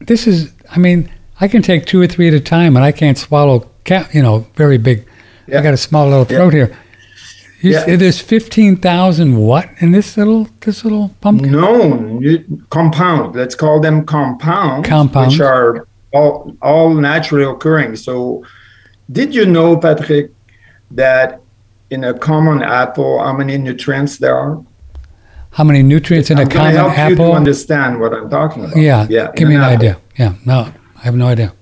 [0.00, 0.52] This is.
[0.70, 3.68] I mean, I can take two or three at a time, and I can't swallow.
[3.86, 5.06] Ca- you know, very big.
[5.48, 6.36] I got a small little Yeah.
[6.38, 6.76] throat here.
[7.62, 7.96] Yeah.
[7.96, 11.52] there's fifteen thousand what in this little this little pumpkin?
[11.52, 13.34] nu- compound.
[13.34, 15.34] Let's call them compounds, Compounds.
[15.34, 17.96] which are all, all naturally occurring.
[17.96, 18.44] So,
[19.10, 20.30] did you know, Patrick,
[20.90, 21.40] that
[21.90, 24.62] in a common apple, how many nutrients there are?
[25.50, 28.76] How many nutrients in I'm a common help you to understand what I'm talking about.
[28.76, 29.32] Yeah, yeah.
[29.34, 29.74] give me an apple.
[29.76, 29.98] idea.
[30.18, 31.52] Yeah, no, I have no idea.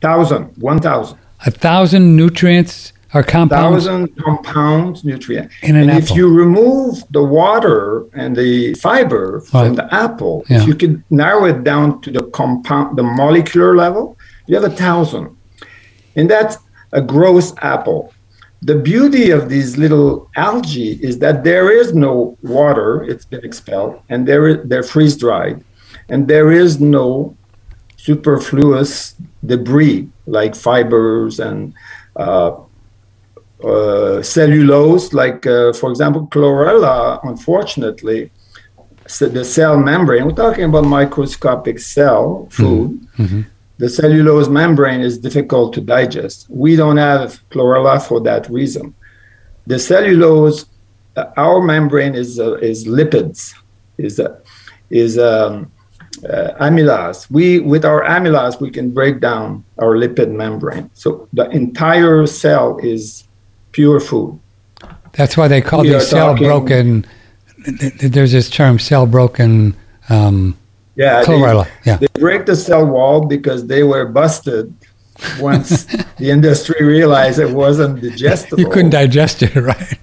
[0.00, 5.50] Thousand, one thousand, A thousand nutrients or compounds thousand compounds nutrient.
[5.62, 6.02] in an and apple.
[6.02, 10.58] if you remove the water and the fiber from the apple, Yeah.
[10.60, 14.74] if you can narrow it down to the compound, the molecular level, you have a
[14.84, 15.26] thousand,
[16.16, 16.56] and that's
[16.92, 18.12] a gross apple.
[18.64, 24.00] The beauty of these little algae is that there is no water; it's been expelled,
[24.08, 25.64] and there is, they're freeze dried,
[26.08, 27.36] and there is no
[27.96, 29.14] superfluous
[29.46, 31.72] debris like fibers and
[32.16, 32.50] uh,
[34.22, 38.30] cellulose, like uh, for example, chlorella, unfortunately,
[39.06, 43.00] so the cell membrane, we're talking about microscopic cell food.
[43.18, 43.46] Mhm.
[43.78, 46.46] The cellulose membrane is difficult to digest.
[46.48, 48.94] We don't have chlorella for that reason.
[49.66, 50.66] The cellulose,
[51.16, 53.54] uh, our membrane is uh, is lipids,
[53.98, 54.36] is uh,
[54.90, 55.70] is um,
[56.28, 57.30] uh, amylase.
[57.30, 60.90] We with our amylase we can break down our lipid membrane.
[60.94, 63.24] So the entire cell is
[63.72, 64.38] pure food.
[65.12, 67.06] That's why they call We these cell talking- broken.
[67.64, 69.74] th- th- There's this term, cell broken
[70.08, 70.56] um,
[70.96, 74.72] Yeah, they- Yeah, They break the cell wall because they were busted
[75.40, 75.84] once
[76.18, 78.58] the industry realized it wasn't digestible.
[78.60, 79.98] you couldn't digest it, right?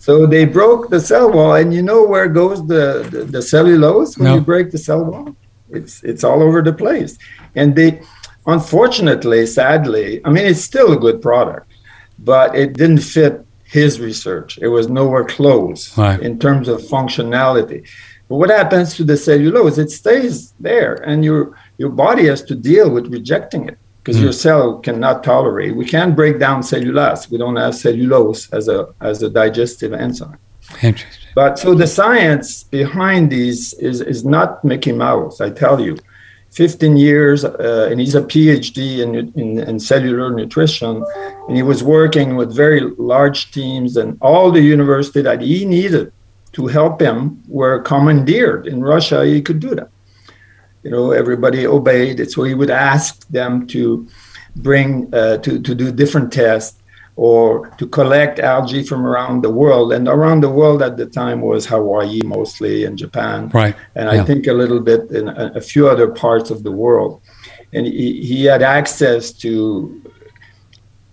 [0.00, 4.18] So they broke the cell wall, and you know where goes the, the, the cellulose
[4.18, 4.34] when No.
[4.36, 5.36] you break the cell wall?
[5.70, 7.16] It's it's all over the place.
[7.54, 8.02] And they,
[8.46, 11.66] unfortunately, sadly, I mean, it's still a good product,
[12.24, 14.58] but it didn't fit his research.
[14.60, 16.20] It was nowhere close Right.
[16.20, 17.86] in terms of functionality.
[18.28, 19.78] But what happens to the cellulose?
[19.78, 21.40] It stays there, and your
[21.78, 24.24] your body has to deal with rejecting it because hmm.
[24.24, 25.76] your cell cannot tolerate.
[25.76, 27.30] We can't break down cellulose.
[27.30, 30.38] We don't have cellulose as a as a digestive enzyme.
[30.82, 31.28] Interesting.
[31.34, 35.40] But so the science behind these is is not Mickey Mouse.
[35.40, 35.96] I tell you,
[36.52, 41.02] 15 years, uh, and he's a PhD in, in in cellular nutrition,
[41.48, 46.12] and he was working with very large teams, and all the university that he needed
[46.52, 48.66] to help him were commandeered.
[48.66, 49.88] In Russia, he could do that.
[50.82, 52.30] You know, everybody obeyed.
[52.30, 54.06] So he would ask them to
[54.56, 56.81] bring uh, to to do different tests
[57.16, 59.92] or to collect algae from around the world.
[59.92, 63.50] And around the world at the time was Hawaii mostly and Japan.
[63.50, 63.76] Right.
[63.94, 67.20] And I think a little bit in a, a, few other parts of the world.
[67.74, 70.02] And he, he had access to,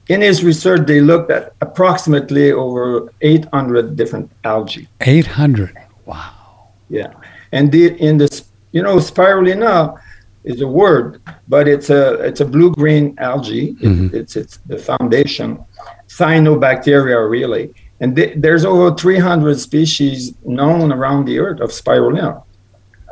[0.08, 4.88] in his research, they looked at approximately over 800 different algae.
[5.02, 5.76] 800.
[6.06, 6.70] Wow.
[6.90, 7.14] Yeah.
[7.52, 10.00] And the, in this, you know, spirulina
[10.44, 13.74] is a word, but it's a it's a blue green algae.
[13.76, 14.16] Mm-hmm.
[14.16, 15.64] it's it's the foundation,
[16.08, 22.44] cyanobacteria really, and th- there's over 300 species known around the earth of spirulina,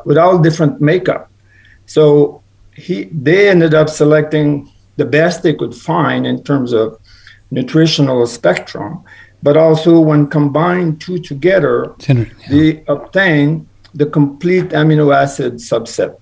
[0.06, 1.30] with all different makeup.
[1.86, 2.42] So
[2.74, 7.00] he they ended up selecting the best they could find in terms of
[7.52, 9.04] nutritional spectrum,
[9.44, 12.26] but also when combined two together, yeah.
[12.50, 16.18] they obtain the complete amino acid subset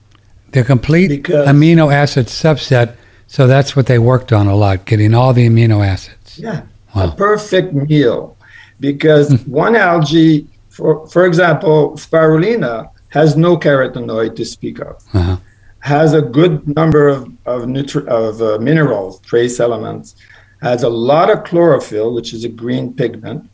[0.55, 2.95] the complete because, amino acid subset.
[3.27, 6.39] So that's what they worked on a lot, getting all the amino acids.
[6.39, 6.63] Yeah,
[6.95, 7.09] wow.
[7.09, 8.35] a perfect meal.
[8.79, 9.51] Because hmm.
[9.51, 15.01] one algae, for, for example, spirulina, has no carotenoid to speak of.
[15.13, 15.37] Uh-huh.
[15.79, 20.15] Has a good number of of, nutri- of uh, minerals, trace elements.
[20.61, 23.49] Has a lot of chlorophyll, which is a green pigment.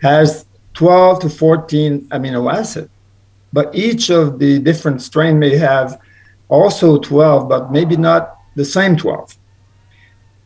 [0.00, 2.88] Has 12 to 14 amino acids.
[3.52, 6.00] But each of the different strain may have
[6.48, 9.36] also 12, but maybe not the same 12.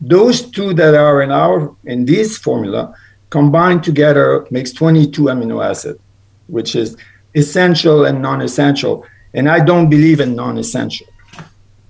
[0.01, 2.93] Those two that are in our in this formula
[3.29, 5.99] combined together makes 22 amino acid,
[6.47, 6.97] which is
[7.35, 9.05] essential and non-essential.
[9.33, 11.07] And I don't believe in non-essential.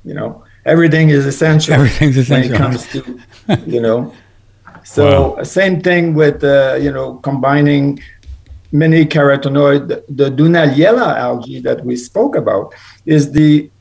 [0.06, 1.74] You know, everything is essential.
[1.74, 3.20] Everything's essential when it comes to,
[3.66, 4.14] you know.
[4.84, 5.44] So wow.
[5.44, 8.00] same thing with uh, you know combining
[8.72, 9.88] many carotenoid.
[10.10, 12.74] The Dunaliella algae that we spoke about
[13.06, 13.72] is the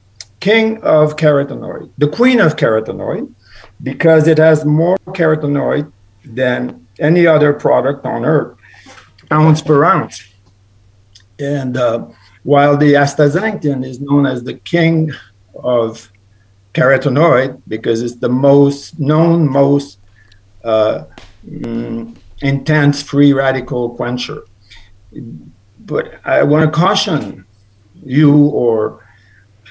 [0.42, 3.32] king of carotenoid, the queen of carotenoid,
[3.80, 5.90] because it has more carotenoid
[6.24, 8.58] than any other product on earth,
[9.30, 10.24] ounce per ounce.
[11.38, 12.06] And uh,
[12.42, 15.12] while the astaxanthin is known as the king
[15.54, 16.10] of
[16.74, 19.98] carotenoid because it's the most known, most
[20.64, 21.04] uh,
[21.46, 24.42] mm, intense free radical quencher.
[25.78, 27.44] But I want to caution
[28.04, 29.01] you or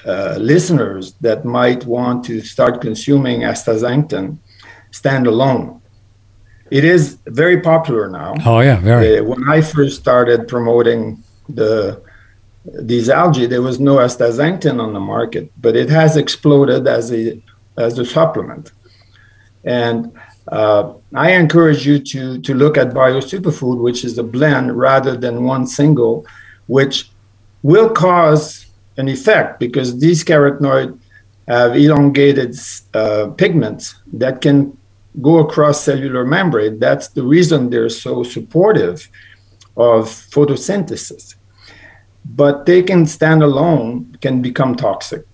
[0.06, 4.38] uh, listeners that might want to start consuming astaxanthin
[4.90, 5.80] standalone.
[6.70, 8.34] It is very popular now.
[8.44, 9.18] Oh yeah, very.
[9.18, 12.02] Uh, when I first started promoting the
[12.64, 17.42] these algae, there was no astaxanthin on the market, but it has exploded as a
[17.76, 18.72] as a supplement.
[19.64, 20.12] And
[20.48, 25.16] uh, I encourage you to to look at Bio Superfood, which is a blend rather
[25.16, 26.26] than one single,
[26.66, 27.10] which
[27.62, 28.61] will cause
[28.96, 30.98] an effect because these carotenoids
[31.48, 32.56] have elongated
[32.94, 34.76] uh, pigments that can
[35.20, 36.78] go across cellular membrane.
[36.78, 39.08] That's the reason they're so supportive
[39.76, 41.34] of photosynthesis.
[42.24, 45.26] But they can stand alone, can become toxic.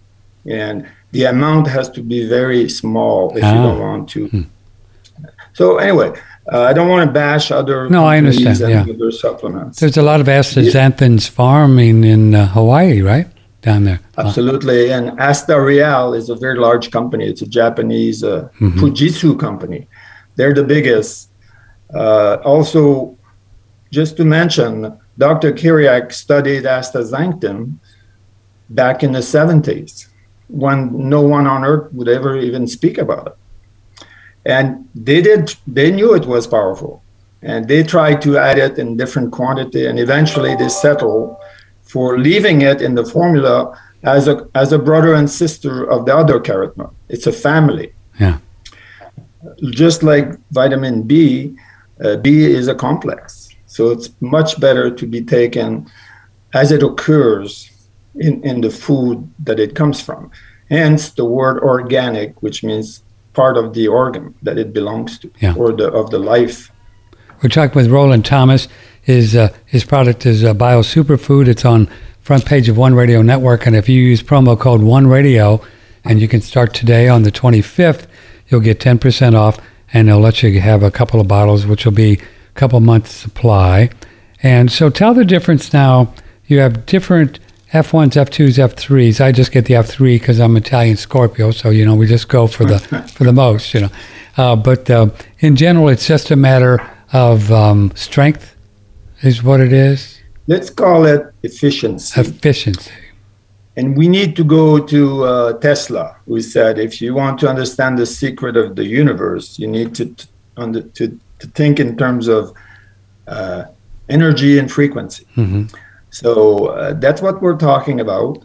[0.46, 3.54] And the amount has to be very small if ah.
[3.54, 4.28] you don't want to.
[4.28, 4.42] Hmm.
[5.52, 6.12] So anyway,
[6.52, 8.58] uh, I don't want to bash other no, I understand.
[8.60, 8.86] yeah.
[8.88, 9.80] other supplements.
[9.80, 13.26] There's a lot of astaxanthins farming in uh, Hawaii, right?
[13.60, 14.00] Down there.
[14.16, 14.92] Absolutely.
[14.92, 17.26] And AstaReal is a very large company.
[17.26, 18.78] It's a Japanese uh, mm-hmm.
[18.78, 19.88] Fujitsu company.
[20.36, 21.30] They're the biggest.
[21.92, 23.16] Uh, also,
[23.90, 25.52] just to mention, Dr.
[25.52, 27.78] Kiriak studied astaxanthin
[28.70, 30.06] back in the 70s
[30.48, 33.36] when no one on earth would ever even speak about it.
[34.44, 37.02] And they did, they knew it was powerful.
[37.42, 41.36] And they tried to add it in different quantity, and eventually they settled
[41.88, 46.14] for leaving it in the formula as a as a brother and sister of the
[46.16, 46.94] other carotenoid.
[47.08, 47.92] It's a family.
[48.20, 48.38] Yeah.
[49.70, 51.56] Just like vitamin B,
[52.04, 55.88] uh, B is a complex, so it's much better to be taken
[56.54, 57.70] as it occurs
[58.16, 60.30] in, in the food that it comes from.
[60.68, 65.54] Hence the word organic, which means part of the organ that it belongs to, yeah.
[65.54, 66.70] or the of the life.
[67.42, 68.68] We're talking with Roland Thomas.
[69.08, 71.48] His uh, his product is uh, Bio Superfood.
[71.48, 71.88] It's on
[72.20, 75.62] front page of One Radio Network, and if you use promo code One Radio,
[76.04, 78.06] and you can start today on the 25th,
[78.48, 79.58] you'll get 10% off,
[79.94, 83.10] and they'll let you have a couple of bottles, which will be a couple months
[83.14, 83.88] supply.
[84.42, 86.12] And so, tell the difference now.
[86.46, 87.38] You have different
[87.72, 89.24] F1s, F2s, F3s.
[89.24, 92.46] I just get the F3 because I'm Italian Scorpio, so you know we just go
[92.46, 92.78] for the
[93.14, 93.90] for the most, you know.
[94.36, 98.54] Uh, but uh, in general, it's just a matter of um, strength
[99.22, 100.20] is what it is?
[100.46, 102.20] Let's call it efficiency.
[102.20, 102.90] Efficiency.
[103.76, 107.98] And we need to go to uh, Tesla, who said if you want to understand
[107.98, 110.26] the secret of the universe, you need to t-
[110.56, 112.52] the, to, to think in terms of
[113.28, 113.64] uh,
[114.08, 115.24] energy and frequency.
[115.34, 115.64] hmm
[116.10, 118.42] So uh, that's what we're talking about.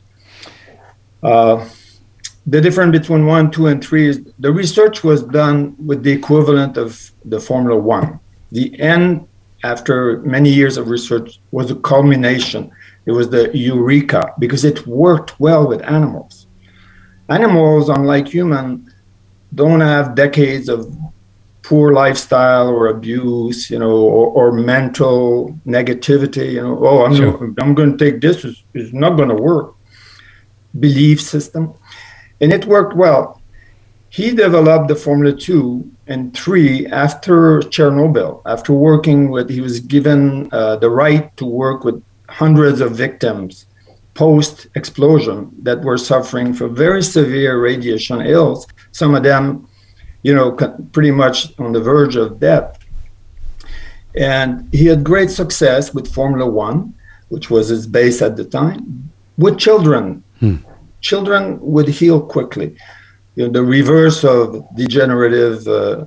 [1.24, 1.66] Uh,
[2.46, 6.78] the difference between one, two, and three is the research was done with the equivalent
[6.78, 8.20] of the Formula One.
[8.52, 9.28] The end,
[9.63, 12.71] after many years of research, was a culmination.
[13.06, 16.47] It was the eureka because it worked well with animals.
[17.30, 18.93] Animals, unlike human,
[19.56, 20.95] don't have decades of
[21.62, 26.54] poor lifestyle or abuse, you know, or, or mental negativity.
[26.54, 27.54] You know, oh, I'm Sure.
[27.60, 28.43] I'm going to take this.
[28.43, 29.76] It's, it's not going to work.
[30.80, 31.73] Belief system,
[32.41, 33.43] and it worked well.
[34.13, 38.41] He developed the Formula Two and Three after Chernobyl.
[38.45, 41.97] After working with, he was given uh, the right to work with
[42.30, 43.65] hundreds of victims
[44.13, 48.67] post explosion that were suffering from very severe radiation ills.
[48.91, 49.67] Some of them
[50.23, 50.52] you know,
[50.93, 52.80] pretty much on the verge of death.
[54.15, 56.95] And he had great success with Formula One,
[57.30, 60.23] which was his base at the time, with children.
[60.39, 60.58] Hmm.
[61.02, 62.78] Children would heal quickly.
[63.36, 66.06] You know, the reverse of degenerative uh,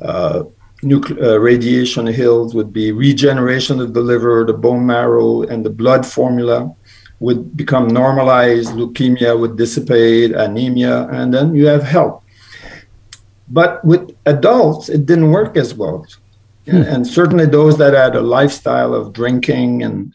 [0.00, 0.44] uh,
[0.82, 5.70] nucle- uh, radiation hills would be regeneration of the liver, the bone marrow, and the
[5.70, 6.74] blood formula
[7.20, 8.70] would become normalized.
[8.72, 12.22] Leukemia would dissipate, anemia, and then you have health.
[13.48, 16.06] But with adults, it didn't work as well.
[16.66, 20.14] And, and certainly those that had a lifestyle of drinking and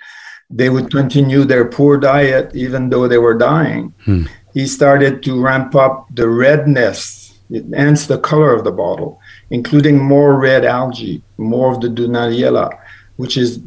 [0.50, 3.94] they would continue their poor diet even though they were dying.
[4.06, 4.24] Hmm.
[4.60, 7.40] He started to ramp up the redness,
[7.74, 12.68] hence the color of the bottle, including more red algae, more of the Dunaliella,
[13.16, 13.62] which is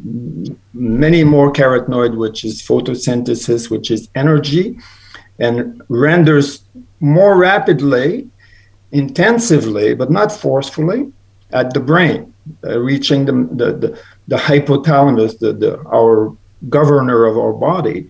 [0.73, 4.77] many more carotenoid, which is photosynthesis, which is energy,
[5.39, 6.63] and renders
[6.99, 8.29] more rapidly
[8.91, 11.11] intensively, but not forcefully,
[11.53, 12.31] at the brain,
[12.67, 16.37] uh, reaching the, the, the, the hypothalamus, the, the, our
[16.69, 18.07] governor of our body,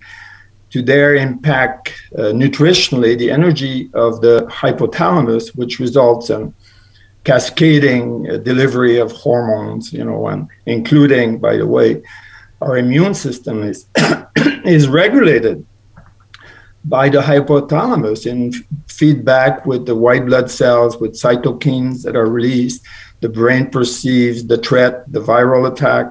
[0.73, 6.51] to there impact uh, nutritionally the energy of the hypothalamus, which results in
[7.25, 12.01] cascading uh, delivery of hormones, you know, and including, by the way,
[12.59, 13.85] our immune system is
[14.65, 15.63] is regulated
[16.85, 22.25] by the hypothalamus in f- feedback with the white blood cells with cytokines that are
[22.25, 22.83] released
[23.21, 26.05] the brain perceives the threat the viral attack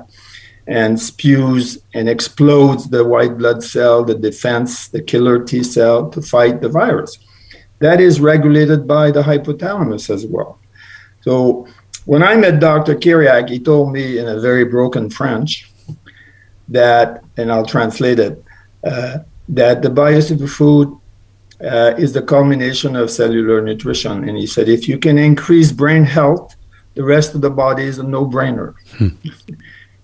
[0.67, 6.23] and spews and explodes the white blood cell the defense the killer t cell to
[6.23, 7.19] fight the virus
[7.81, 10.59] that is regulated by the hypothalamus as well
[11.21, 11.67] so
[12.05, 15.71] when i met dr kiriak he told me in a very broken french
[16.69, 18.43] that and i'll translate it
[18.85, 20.99] uh, that the biosuperfood
[21.63, 24.29] uh, is the culmination of cellular nutrition.
[24.29, 26.57] And he said, if you can increase brain health,
[26.95, 28.75] the rest of the body is a no brainer.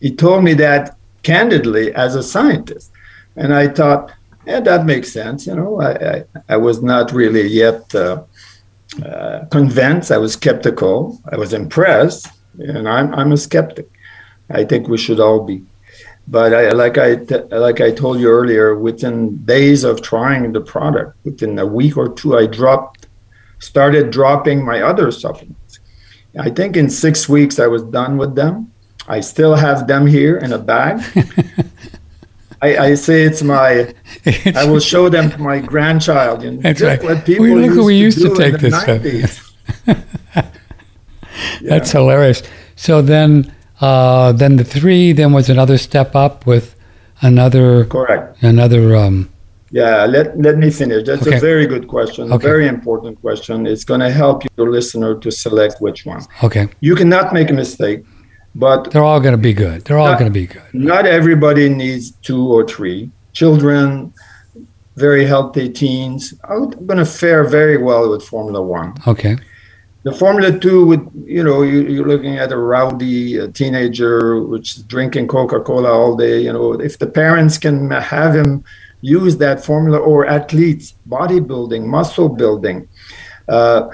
[0.00, 2.90] He told me that candidly as a scientist.
[3.36, 4.12] And I thought,
[4.46, 5.46] yeah, that makes sense.
[5.46, 8.22] You know, I, I, I was not really yet uh,
[9.04, 10.10] uh, convinced.
[10.10, 11.20] I was skeptical.
[11.30, 12.28] I was impressed.
[12.58, 13.88] And I'm, I'm a skeptic.
[14.50, 15.64] I think we should all be
[16.30, 17.14] but I, like I
[17.56, 22.10] like I told you earlier, within days of trying the product, within a week or
[22.10, 23.08] two, I dropped,
[23.60, 25.80] started dropping my other supplements.
[26.38, 28.67] I think in six weeks I was done with them.
[29.08, 31.00] I still have them here in a bag.
[32.62, 33.94] I, I say it's my.
[34.54, 36.42] I will show them to my grandchild.
[36.44, 37.02] Know, That's right.
[37.02, 39.00] What people We- look who we used to do take this stuff.
[39.00, 40.44] 90s.
[41.62, 42.42] That's hilarious.
[42.76, 46.74] So then, uh, then the three then was another step up with
[47.22, 48.42] another Correct.
[48.42, 48.96] another.
[48.96, 49.28] Um,
[49.70, 51.04] Yeah, let, let me finish.
[51.06, 51.36] That's Okay.
[51.36, 53.66] a very good question, a very important question.
[53.66, 56.22] It's going to help your listener to select which one.
[56.42, 58.00] okay, You cannot make a mistake,
[58.54, 59.84] but they're all going to be good.
[59.84, 60.62] They're all going to be good.
[60.72, 63.10] not everybody needs two or three.
[63.32, 64.12] Children,
[64.96, 68.94] very healthy teens are going to fare very well with Formula One.
[69.06, 69.36] Okay.
[70.02, 74.76] The Formula Two would, you know, you, you're looking at a rowdy uh, teenager which
[74.76, 76.40] is drinking Coca Cola all day.
[76.40, 78.64] You know, if the parents can have him
[79.00, 82.88] use that formula, or athletes, bodybuilding, muscle building,
[83.48, 83.88] uh,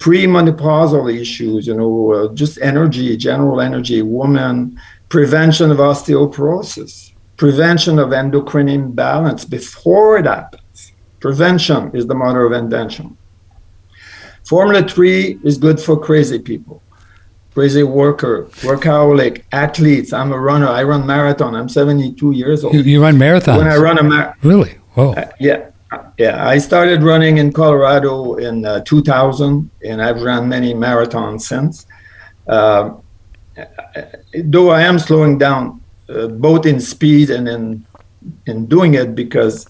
[0.00, 4.80] premenopausal issues, you know, uh, just energy, general energy, woman,
[5.10, 10.92] prevention of osteoporosis, prevention of endocrine imbalance before it happens.
[11.20, 13.16] Prevention is the mother of invention.
[14.46, 16.82] Formula three is good for crazy people,
[17.52, 20.14] crazy worker, workaholic, athletes.
[20.14, 20.66] I'm a runner.
[20.66, 21.54] I run marathon.
[21.54, 22.74] I'm 72 years old.
[22.74, 23.58] You, you run marathons.
[23.58, 24.36] When I run a marathon.
[24.42, 24.78] really?
[24.94, 25.12] Whoa.
[25.12, 25.69] uh, yeah,
[26.18, 26.46] yeah.
[26.46, 31.86] I started running in Colorado in uh, 2000, and I've run many marathons since.
[32.46, 32.94] Uh,
[34.44, 37.86] though I am slowing down, uh, both in speed and in
[38.46, 39.66] in doing it, because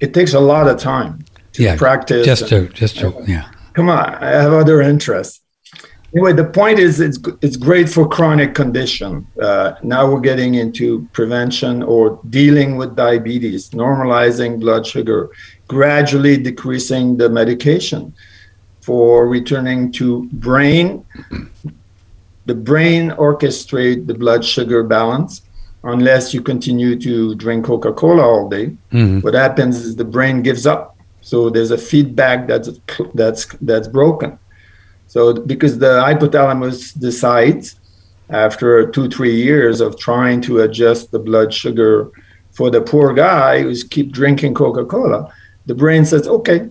[0.00, 2.26] it takes a lot of time to yeah, practice.
[2.26, 3.50] Just to, just to, yeah.
[3.74, 5.41] Come on, I have other interests.
[6.14, 9.26] Anyway, the point is, it's it's great for chronic condition.
[9.40, 15.30] Uh, now we're getting into prevention or dealing with diabetes, normalizing blood sugar,
[15.68, 18.12] gradually decreasing the medication
[18.82, 21.04] for returning to brain.
[22.44, 25.42] The brain orchestrate the blood sugar balance
[25.84, 28.66] unless you continue to drink Coca-Cola all day.
[28.92, 29.20] Mm-hmm.
[29.20, 30.96] What happens is the brain gives up.
[31.22, 32.68] So there's a feedback that's
[33.14, 34.38] that's that's broken.
[35.12, 37.76] So because the hypothalamus decides
[38.30, 42.10] after two, three years of trying to adjust the blood sugar
[42.50, 45.30] for the poor guy who's keep drinking Coca-Cola,
[45.66, 46.70] the brain says, okay,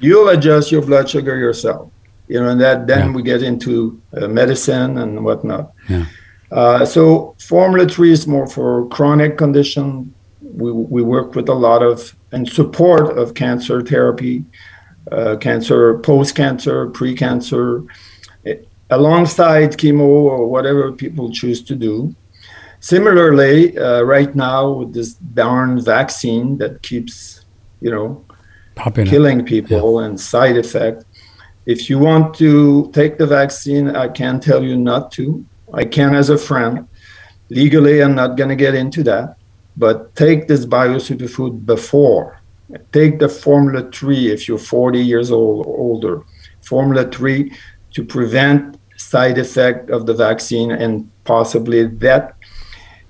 [0.00, 1.88] you'll adjust your blood sugar yourself.
[2.26, 3.14] You know, and that then yeah.
[3.14, 5.72] we get into uh, medicine and whatnot.
[5.88, 6.04] Yeah.
[6.50, 10.12] Uh, so Formula 3 is more for chronic condition.
[10.40, 14.44] We, we work with a lot of and support of cancer therapy
[15.12, 17.84] uh, cancer, post cancer, pre cancer,
[18.46, 18.56] eh,
[18.90, 22.14] alongside chemo or whatever people choose to do.
[22.80, 27.44] Similarly, uh, right now with this darn vaccine that keeps,
[27.80, 28.24] you know,
[28.76, 29.46] Popping killing up.
[29.46, 30.06] people yeah.
[30.06, 31.04] and side effect.
[31.66, 35.44] If you want to take the vaccine, I can't tell you not to.
[35.74, 36.88] I can as a friend.
[37.50, 39.36] Legally, I'm not going to get into that.
[39.76, 42.40] But take this biosuperfood before
[42.92, 46.22] Take the Formula 3 if you're 40 years old or older.
[46.60, 47.52] Formula 3
[47.92, 52.32] to prevent side effect of the vaccine and possibly death.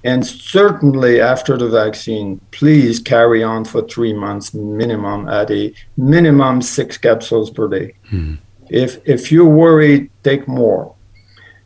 [0.05, 6.63] And certainly after the vaccine, please carry on for three months minimum at a minimum
[6.63, 7.95] six capsules per day.
[8.09, 8.35] Hmm.
[8.71, 10.95] If if you're worried, take more,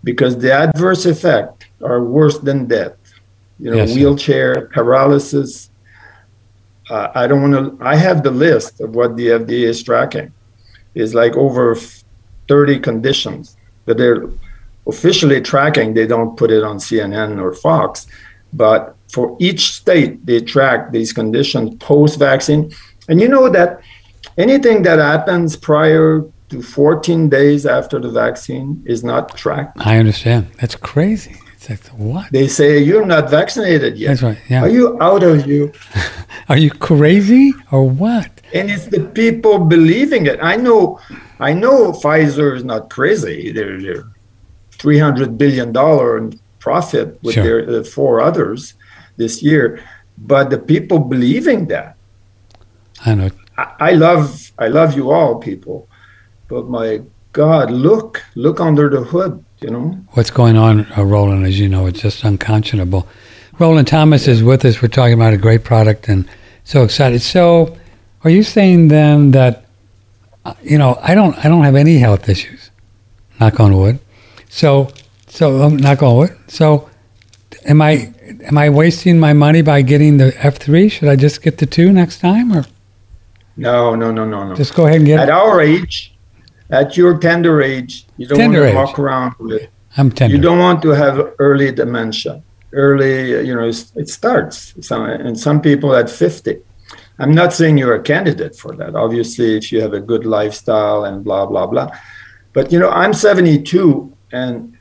[0.03, 2.97] because the adverse effects are worse than death.
[3.59, 5.71] You know, yes, wheelchair, paralysis,
[6.91, 7.85] uh, I don't want to.
[7.85, 10.33] I have the list of what the FDA is tracking.
[10.95, 11.77] It's like over
[12.49, 13.57] 30 conditions
[13.87, 14.29] that they're
[14.87, 15.95] officially tracking.
[15.95, 18.07] They don't put it on CNN or Fox,
[18.53, 22.73] but for each state, they track these conditions post vaccine.
[23.09, 23.81] And you know that
[24.39, 29.79] anything that happens prior to 14 days after the vaccine is not tracked.
[29.81, 30.51] I understand.
[30.61, 31.37] That's crazy.
[31.63, 32.33] It's like, what?
[32.33, 34.09] They say, You're not vaccinated yet.
[34.09, 34.39] That's right.
[34.49, 34.63] Yeah.
[34.63, 35.73] Are you out of you?
[36.49, 38.31] Are you crazy or what?
[38.53, 40.41] And it's the people believing it.
[40.43, 40.99] I know
[41.39, 43.53] I know Pfizer is not crazy.
[43.53, 44.09] They're, they're
[44.73, 47.65] $300 billion in profit with sure.
[47.65, 48.75] their uh, four others
[49.17, 49.85] this year.
[50.19, 51.97] But the people believing that.
[53.05, 53.31] I know.
[53.57, 55.89] I, I love I love you all people.
[56.49, 57.03] But my
[57.33, 59.99] God, look, look under the hood you know.
[60.11, 63.07] What's going on, uh, Roland, as you know, it's just unconscionable.
[63.59, 64.83] Roland Thomas is with us.
[64.83, 66.29] We're talking about a great product and
[66.65, 67.23] so excited.
[67.23, 67.77] So,
[68.25, 69.67] are you saying then that,
[70.45, 72.71] uh, you know, I don't, I don't have any health issues,
[73.41, 73.99] knock on wood.
[74.49, 74.89] So,
[75.29, 76.37] so um, knock on wood.
[76.49, 76.91] So,
[77.65, 78.13] am I,
[78.45, 80.89] am I wasting my money by getting the F three?
[80.89, 82.65] Should I just get the two next time, or?
[83.57, 84.55] No, no, no, no, no.
[84.55, 85.21] Just go ahead and get.
[85.21, 85.25] It.
[85.25, 86.12] At our age,
[86.71, 88.87] at your tender age, you don't tender want to age.
[88.87, 89.69] walk around with.
[89.97, 90.35] I'm tender.
[90.35, 92.43] You don't want to have early dementia.
[92.73, 94.75] Early, you know, it starts.
[94.81, 96.59] Some, and some people at 50.
[97.19, 98.95] I'm not saying you're a candidate for that.
[98.95, 101.91] Obviously, if you have a good lifestyle and blah blah blah.
[102.53, 104.77] But you know, I'm 72, and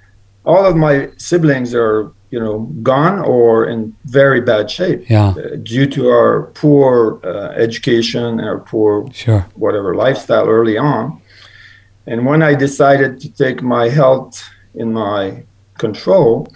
[0.45, 5.29] all of my siblings are you know gone or in very bad shape yeah.
[5.29, 9.45] uh, due to our poor uh, education or poor sure.
[9.55, 11.20] whatever lifestyle early on
[12.07, 14.43] and when I decided to take my health
[14.73, 15.43] in my
[15.77, 16.47] control,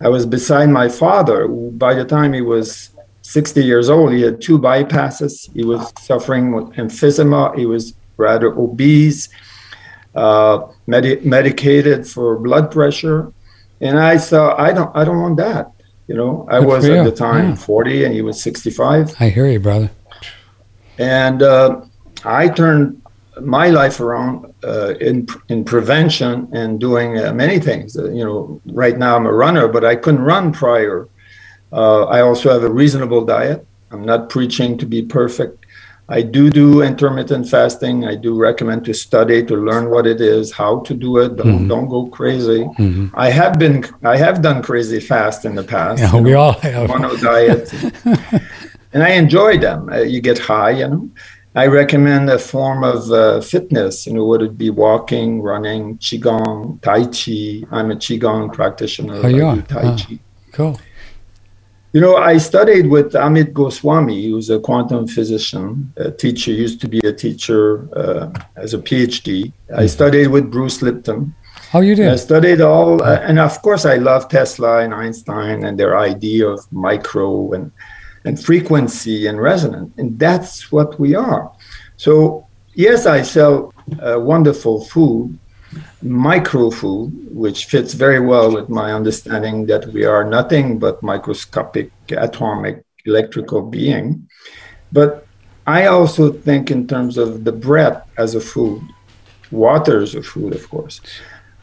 [0.00, 1.48] I was beside my father.
[1.48, 2.90] by the time he was
[3.22, 5.52] 60 years old, he had two bypasses.
[5.54, 7.56] He was suffering with emphysema.
[7.58, 9.28] He was rather obese,
[10.14, 13.32] uh, med- medicated for blood pressure.
[13.80, 15.72] And I thought, I don't, I don't want that.
[16.06, 17.54] You know, I Good was at the time yeah.
[17.56, 19.14] 40 and he was 65.
[19.20, 19.90] I hear you, brother.
[20.96, 21.82] And uh,
[22.24, 23.02] I turned
[23.40, 27.96] my life around uh, in in prevention and doing uh, many things.
[27.96, 31.08] Uh, you know, right now I'm a runner, but I couldn't run prior.
[31.72, 33.66] Uh, I also have a reasonable diet.
[33.90, 35.64] I'm not preaching to be perfect.
[36.10, 38.06] I do do intermittent fasting.
[38.06, 41.36] I do recommend to study to learn what it is, how to do it.
[41.36, 41.68] Don't mm-hmm.
[41.68, 42.64] don't go crazy.
[42.78, 43.08] Mm-hmm.
[43.14, 46.00] I have been I have done crazy fast in the past.
[46.00, 46.88] Yeah, we know, all have.
[46.88, 47.72] Mono diet,
[48.92, 49.90] and I enjoy them.
[49.90, 51.10] Uh, you get high, you know
[51.58, 56.80] I recommend a form of uh, fitness, you know, would it be walking, running, Qigong,
[56.82, 57.66] Tai Chi.
[57.76, 59.16] I'm a Qigong practitioner.
[59.24, 59.62] Oh, you I are?
[59.62, 59.96] Tai.
[59.96, 60.18] Chi.
[60.52, 60.80] Cool.
[61.94, 66.88] You know, I studied with Amit Goswami, who's a quantum physician, a teacher, used to
[66.94, 67.62] be a teacher
[68.02, 69.52] uh, as a PhD.
[69.74, 71.34] I studied with Bruce Lipton.
[71.74, 72.10] Oh, you doing?
[72.10, 76.46] I studied all, uh, and of course, I love Tesla and Einstein and their idea
[76.46, 77.72] of micro and,
[78.28, 79.90] and frequency and resonance.
[79.96, 81.50] And that's what we are.
[81.96, 83.72] So, yes, I sell
[84.02, 85.38] uh, wonderful food,
[86.02, 87.08] micro food,
[87.44, 93.62] which fits very well with my understanding that we are nothing but microscopic atomic electrical
[93.62, 94.28] being.
[94.92, 95.26] But
[95.66, 98.82] I also think in terms of the breath as a food,
[99.50, 101.00] water is a food, of course,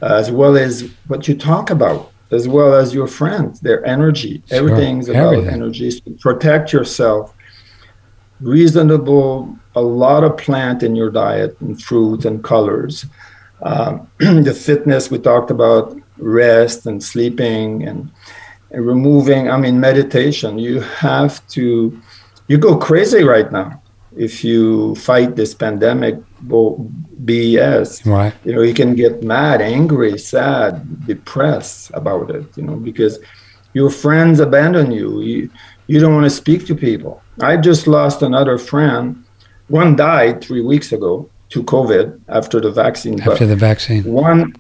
[0.02, 4.44] as well as what you talk about, as well as your friends, their energy.
[4.48, 5.54] Sure, Everything's about everything.
[5.54, 5.92] energy.
[5.92, 7.34] So protect yourself.
[8.42, 13.06] Reasonable, a lot of plant in your diet and fruit and colors.
[13.62, 18.12] Um, the fitness we talked about, rest and sleeping and,
[18.72, 19.50] and removing.
[19.50, 20.60] I mean, meditation.
[20.60, 22.00] You have to.
[22.48, 23.82] You go crazy right now
[24.16, 26.90] if you fight this pandemic bo-
[27.24, 28.34] BS Right.
[28.44, 33.20] you know you can get mad angry sad depressed about it you know because
[33.74, 35.22] your friends abandon you.
[35.22, 35.50] You,
[35.88, 37.22] you don't want to speak to people.
[37.42, 39.22] I just lost another friend.
[39.68, 44.04] One died three weeks ago to covid after the vaccine but After the vaccine.
[44.06, 44.54] one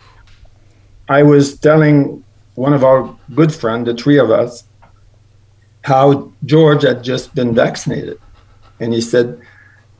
[1.09, 2.23] i was telling
[2.55, 2.99] one of our
[3.33, 4.63] good friends the three of us
[5.83, 8.19] how george had just been vaccinated.
[8.79, 9.39] And he said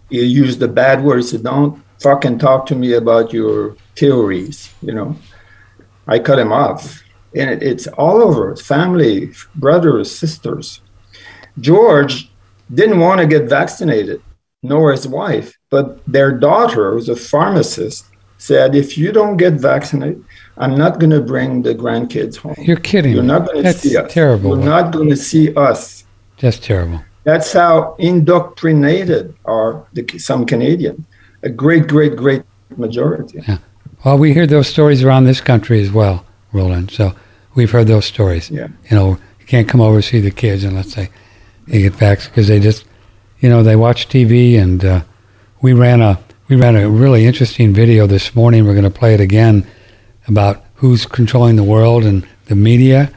[0.10, 1.32] he used the bad words.
[1.32, 5.16] said don't fucking talk to me about your theories you know
[6.08, 7.02] i cut him off
[7.36, 10.82] and it, it's all over family brothers sisters
[11.60, 12.30] george
[12.74, 14.22] didn't want to get vaccinated
[14.62, 18.06] nor his wife but their daughter who's a pharmacist
[18.38, 20.24] said if you don't get vaccinated
[20.58, 23.96] i'm not going to bring the grandkids home You're kidding you're not going to see
[23.96, 24.50] us That's terrible.
[24.58, 26.04] you're not going to see us
[26.38, 27.02] Just terrible.
[27.26, 31.06] That's how indoctrinated are the, some Canadians.
[31.44, 32.44] A great, great, great
[32.78, 33.42] majority.
[34.06, 36.24] Well, we hear those stories around this country as well,
[36.54, 36.92] Roland.
[36.92, 37.14] So
[37.56, 38.52] we've heard those stories.
[38.52, 38.68] Yeah.
[38.90, 39.10] You know,
[39.40, 41.10] you can't come over to see the kids unless they,
[41.68, 42.86] they get vaccinated because they just,
[43.40, 44.60] you know, they watch TV.
[44.62, 45.02] And uh,
[45.62, 48.66] we ran a we ran a really interesting video this morning.
[48.66, 49.66] We're going to play it again
[50.28, 53.12] about who's controlling the world and the media.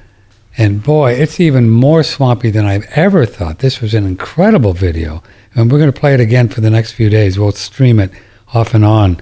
[0.59, 3.61] And boy, it's even more swampy than I've ever thought.
[3.61, 5.23] This was an incredible video.
[5.55, 7.39] And we're going to play it again for the next few days.
[7.39, 8.11] We'll stream it
[8.53, 9.21] off and on.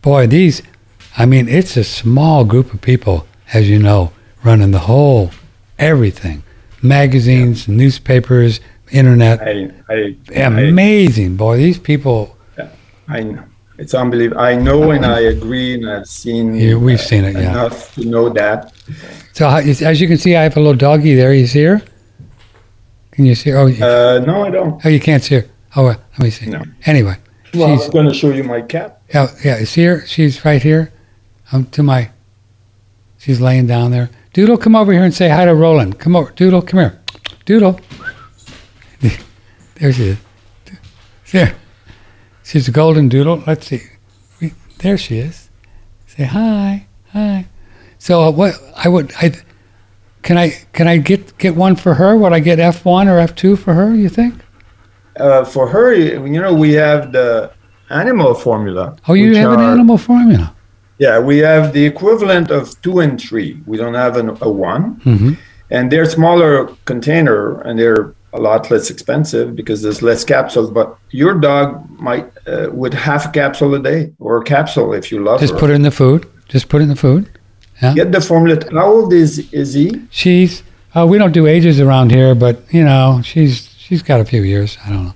[0.00, 0.62] Boy, these,
[1.18, 4.12] I mean, it's a small group of people, as you know,
[4.44, 5.32] running the whole
[5.78, 6.44] everything
[6.82, 8.60] magazines, newspapers,
[8.90, 9.40] internet.
[9.42, 11.58] I, I, I, Amazing, boy.
[11.58, 12.36] These people,
[13.08, 13.44] I know.
[13.76, 14.40] It's unbelievable.
[14.40, 15.14] I know and uh-huh.
[15.14, 16.54] I agree, and I've seen.
[16.54, 17.50] Yeah, we've seen it, yeah.
[17.50, 18.72] Enough to know that.
[19.40, 19.48] So
[19.86, 21.32] as you can see, I have a little doggy there.
[21.32, 21.80] He's here.
[23.12, 23.52] Can you see?
[23.54, 24.84] Oh, you- Uh, no, I don't.
[24.84, 25.46] oh you can't see her.
[25.76, 26.44] Oh, well, let me see.
[26.46, 26.62] No.
[26.84, 27.16] Anyway,
[27.54, 29.00] Well, she's, I'm going to show you my cat.
[29.14, 30.04] Yeah, yeah, it's here.
[30.06, 30.92] She's right here.
[31.52, 32.10] Um, to my.
[33.18, 34.10] She's laying down there.
[34.34, 35.98] Doodle, come over here and say hi to Roland.
[35.98, 36.60] Come over, Doodle.
[36.62, 37.00] Come here,
[37.46, 37.80] Doodle.
[39.76, 40.18] There she is.
[41.32, 41.56] There.
[42.44, 43.42] She's a golden doodle.
[43.46, 43.80] Let's see.
[44.80, 45.48] There she is.
[46.06, 47.46] Say hi, hi.
[48.00, 48.54] So uh, what?
[48.84, 49.12] I would.
[49.22, 49.32] I.
[50.22, 50.50] Can I?
[50.72, 52.16] Can I get get one for her?
[52.16, 53.94] Would I get F one or F two for her?
[53.94, 54.34] You think?
[55.16, 57.52] Uh, for her, you know, we have the
[57.90, 58.96] animal formula.
[59.06, 60.54] Oh, you have an animal formula.
[60.98, 63.60] Yeah, we have the equivalent of two and three.
[63.66, 65.00] We don't have an, a one.
[65.04, 65.34] hmm
[65.70, 70.98] and they're smaller container and they're a lot less expensive because there's less capsules but
[71.10, 75.22] your dog might uh, would half a capsule a day or a capsule if you
[75.22, 76.28] love Just her put it in the food.
[76.48, 77.30] Just put it in the food.
[77.94, 80.62] Get the formula how old is is he She's
[80.94, 84.42] uh, we don't do ages around here, but you know she's she's got a few
[84.42, 84.76] years.
[84.84, 85.14] I don't know.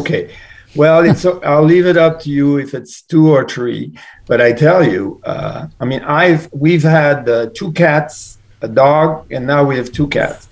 [0.00, 0.30] okay
[0.76, 3.92] well it's i'll leave it up to you if it's two or three
[4.28, 9.26] but i tell you uh, i mean i've we've had uh, two cats a dog
[9.32, 10.48] and now we have two cats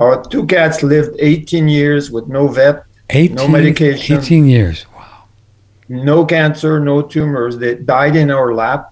[0.00, 4.18] our two cats lived 18 years with no vet 18, medication.
[4.18, 4.86] 18 years.
[4.96, 5.24] Wow.
[5.88, 7.58] no cancer, no tumors.
[7.58, 8.89] They died in our lap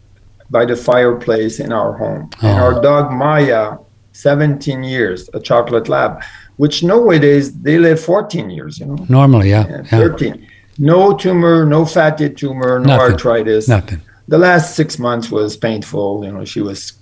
[0.51, 2.31] by the fireplace in our home.
[2.43, 2.63] And Oh.
[2.65, 3.77] our dog Maya,
[4.13, 6.23] 17 years, a chocolate lab,
[6.57, 9.83] which nowadays they live 14 years, you know, Normally, yeah, yeah.
[9.85, 10.47] 13.
[10.79, 13.13] No tumor, no fatty tumor, no Nothing.
[13.13, 13.69] arthritis.
[13.69, 14.01] Nothing.
[14.29, 16.25] The last six months was painful.
[16.25, 16.93] You know, she was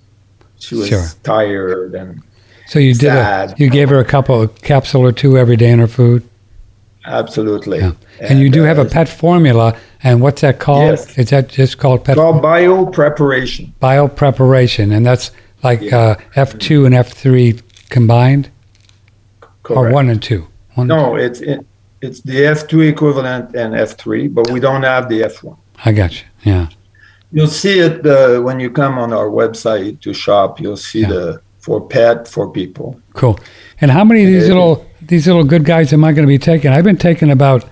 [0.59, 1.05] she was Sure.
[1.23, 2.23] tired and
[2.69, 5.71] So you did a, you gave her a couple a capsule or two every day
[5.71, 6.23] in her food.
[7.05, 7.79] absolutely.
[7.79, 7.93] Yeah.
[8.21, 9.77] And, you do have a uh, pet formula,
[10.07, 10.91] and what's that called?
[10.91, 11.19] Yes.
[11.19, 13.75] Is that just called pet called bio preparation.
[13.81, 14.93] bio preparation?
[14.93, 15.33] And that's
[15.63, 15.99] like Yeah.
[15.99, 18.49] uh, F2 and F3 combined,
[19.69, 20.47] or one and two?
[20.75, 21.67] One and No, it's it,
[22.01, 25.57] it's the F2 equivalent and F3, but we don't have the F1.
[25.85, 26.27] I got you.
[26.45, 26.69] Yeah.
[27.33, 30.61] You'll see it uh, when you come on our website to shop.
[30.61, 31.09] You'll see Yeah.
[31.09, 33.01] the for pet for people.
[33.15, 33.37] Cool.
[33.81, 36.39] And how many of these little these little good guys am I going to be
[36.39, 36.71] taking?
[36.71, 37.65] I've been taking about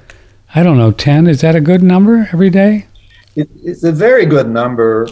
[0.55, 1.27] I don't know ten.
[1.27, 2.87] Is that a good number every day?
[3.37, 5.09] It, it's a very good number.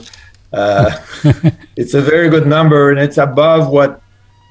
[0.52, 0.90] Uh,
[1.76, 4.00] it's a very good number, and it's above what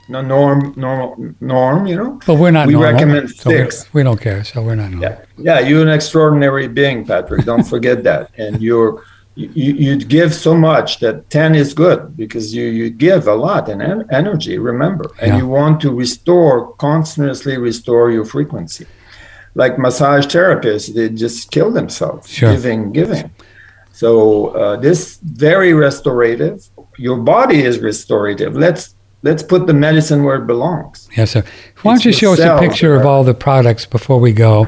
[0.10, 1.88] the norm normal norm.
[1.88, 2.20] You know.
[2.26, 2.68] But we're not.
[2.68, 3.94] We normal, recommend so we- six.
[3.94, 5.10] We, don't care, so we're not normal.
[5.10, 5.60] Yeah, yeah.
[5.60, 7.46] You're an extraordinary being, Patrick.
[7.46, 8.32] Don't forget that.
[8.38, 9.04] And you're
[9.36, 13.70] you, you'd give so much that 10 is good because you you give a lot
[13.70, 15.38] in en- energy remember and Yeah.
[15.38, 18.86] you want to restore continuously restore your frequency
[19.56, 22.52] like massage therapists they just kill themselves Sure.
[22.54, 23.30] giving giving
[23.92, 30.36] so uh, this very restorative your body is restorative let's let's put the medicine where
[30.38, 31.44] it belongs Yes, sir.
[31.82, 34.68] Why don't you show us a picture of all the products before we go?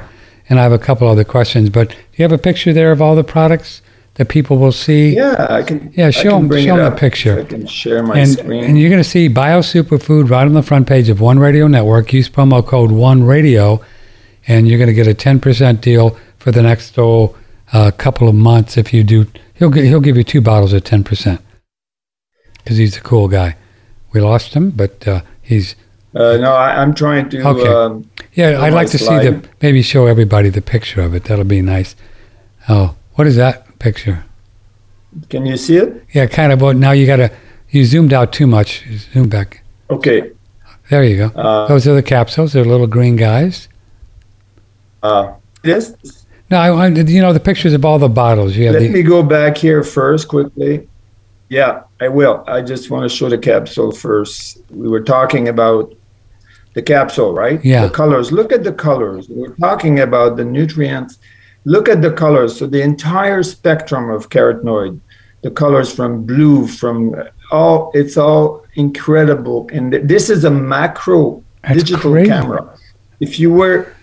[0.49, 3.01] And I have a couple other questions, but do you have a picture there of
[3.01, 3.81] all the products
[4.15, 5.15] that people will see?
[5.15, 6.97] yeah i can Yeah, show can 'em- bring show it 'em the up.
[6.99, 7.39] picture.
[7.39, 10.53] i can share my and, screen and you're going to see Bio Superfood right on
[10.53, 12.11] the front page of One Radio Network.
[12.13, 13.81] Use promo code One Radio,
[14.47, 17.35] and you're going to get a 10% deal for the next oh,
[17.71, 18.77] uh, couple of months.
[18.77, 19.25] If you do,
[19.55, 21.39] he'll he'll give you two bottles at 10%
[22.57, 23.55] because he's a cool guy.
[24.11, 25.75] We lost him, but uh, he's
[26.13, 27.47] Uh, no, I, I'm trying to.
[27.47, 27.67] Okay.
[27.67, 28.61] Um, yeah.
[28.61, 31.23] I'd like to see the maybe show everybody the picture of it.
[31.23, 31.95] That'll be nice.
[32.69, 34.25] Oh, what is that picture?
[35.29, 36.03] can you see it?
[36.13, 36.59] Yeah, kind of.
[36.59, 37.31] But now you got to
[37.69, 38.83] you zoomed out too much.
[39.13, 39.63] Zoom back.
[39.89, 40.31] Okay.
[40.89, 41.39] There you go.
[41.39, 42.53] Uh, Those are the capsules.
[42.53, 43.67] They're little green guys.
[45.03, 45.95] Uh, this.
[46.49, 48.55] No, I, you know the pictures of all the bottles.
[48.55, 50.87] You have Let the me go back here first quickly.
[51.49, 52.43] Yeah, I will.
[52.47, 54.59] I just want to show the capsule first.
[54.71, 55.93] We were talking about
[56.73, 57.63] the capsule, right?
[57.63, 57.85] Yeah.
[57.87, 58.31] The colors.
[58.31, 59.29] Look at the colors.
[59.29, 61.19] We're talking about the nutrients.
[61.65, 62.57] Look at the colors.
[62.57, 64.99] So the entire spectrum of carotenoid,
[65.43, 67.15] the colors from blue, from
[67.51, 69.69] all, it's all incredible.
[69.71, 72.29] And this is a macro That's digital crazy.
[72.29, 72.77] camera.
[73.19, 73.93] If you were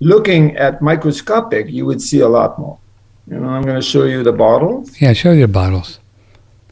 [0.00, 2.78] looking at microscopic, you would see a lot more.
[3.26, 5.00] You know, I'm going to show you the bottles.
[5.00, 5.12] yeah.
[5.14, 5.98] Show your bottles.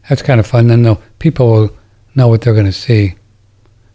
[0.09, 0.67] That's kind of fun.
[0.67, 1.71] Then the people will
[2.15, 3.15] know what they're going to see.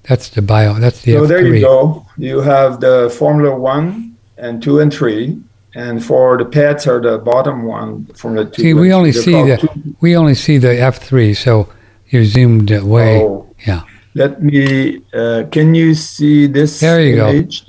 [0.04, 0.76] That's the bio.
[0.80, 1.28] That's the so F3.
[1.28, 2.06] there you go.
[2.18, 5.38] You have the Formula One and two and three,
[5.76, 8.62] and for the pets are the bottom one from the two.
[8.62, 11.36] See, we only see the two- we only see the F3.
[11.36, 11.68] So
[12.10, 13.22] you're zoomed away.
[13.22, 13.82] Oh, Yeah.
[14.16, 15.02] Let me.
[15.14, 17.30] Uh, can you see this There you go.
[17.30, 17.66] image?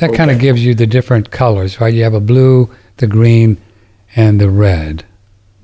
[0.00, 1.92] That kind of gives you the different colors, right?
[1.92, 3.58] You have a blue, the green,
[4.16, 5.04] and the red.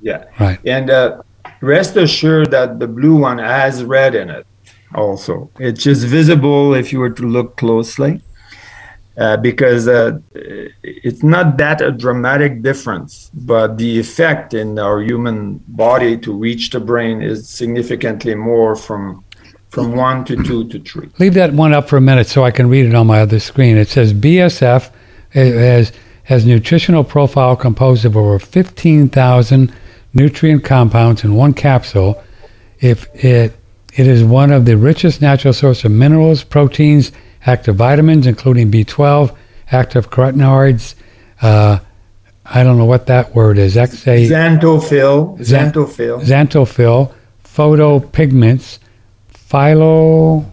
[0.02, 0.24] Yeah.
[0.38, 0.58] Right.
[0.64, 1.22] And uh,
[1.60, 4.46] rest assured that the blue one has red in it
[4.94, 5.50] also.
[5.58, 8.20] It's just visible if you were to look closely
[9.16, 15.58] uh, because uh, it's not that a dramatic difference, but the effect in our human
[15.68, 19.24] body to reach the brain is significantly more from
[19.68, 21.10] from one to two to three.
[21.18, 23.40] Leave that one up for a minute so I can read it on my other
[23.40, 23.76] screen.
[23.76, 24.90] It says BSF
[25.30, 25.92] has
[26.24, 29.72] has nutritional profile composed of over 15,000
[30.12, 32.22] nutrient compounds in one capsule.
[32.80, 33.56] If it
[33.94, 37.12] it is one of the richest natural source of minerals, proteins,
[37.46, 39.34] active vitamins, including B12,
[39.70, 40.94] active carotenoids.
[41.40, 41.78] Uh,
[42.44, 43.76] I don't know what that word is.
[43.76, 47.14] XA, Xanthophyll, xanthophyll, xanthophyll,
[47.44, 48.78] photopigments,
[49.46, 50.44] philo.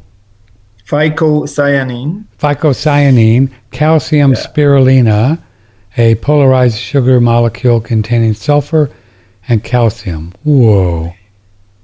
[0.86, 5.40] phycocyanine, phycocyanine, calcium spirulan,
[5.98, 8.92] a polarized sugar molecule containing sulfur
[9.48, 10.32] and calcium.
[10.44, 11.14] Whoa.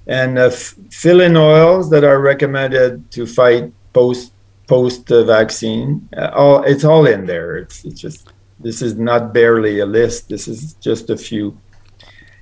[0.05, 4.31] and uh, fill-in oils that are recommended to fight post
[4.67, 6.07] post uh, vaccine.
[6.15, 7.57] Uh, all it's all in there.
[7.57, 10.29] It's, it's just this is not barely a list.
[10.29, 11.57] This is just a few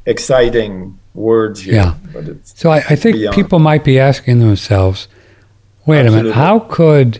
[0.06, 1.74] exciting words here.
[1.76, 1.96] Yeah.
[2.14, 3.36] But it's So I, I think Beyond.
[3.36, 5.08] people might be asking themselves,
[5.86, 7.20] wait a minute, how could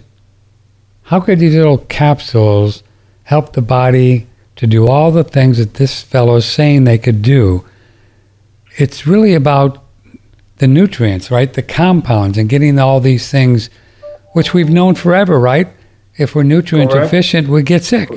[1.04, 2.84] how could these little capsules
[3.24, 4.28] help the body
[4.58, 7.66] to do all the things that this fellow is saying they could do?
[8.78, 9.84] It's really about
[10.58, 11.52] the nutrients, right?
[11.54, 13.70] The compounds and getting all these things,
[14.34, 15.68] which we've known forever, right?
[16.18, 17.06] If we're nutrient Correct.
[17.12, 18.10] deficient, we get sick,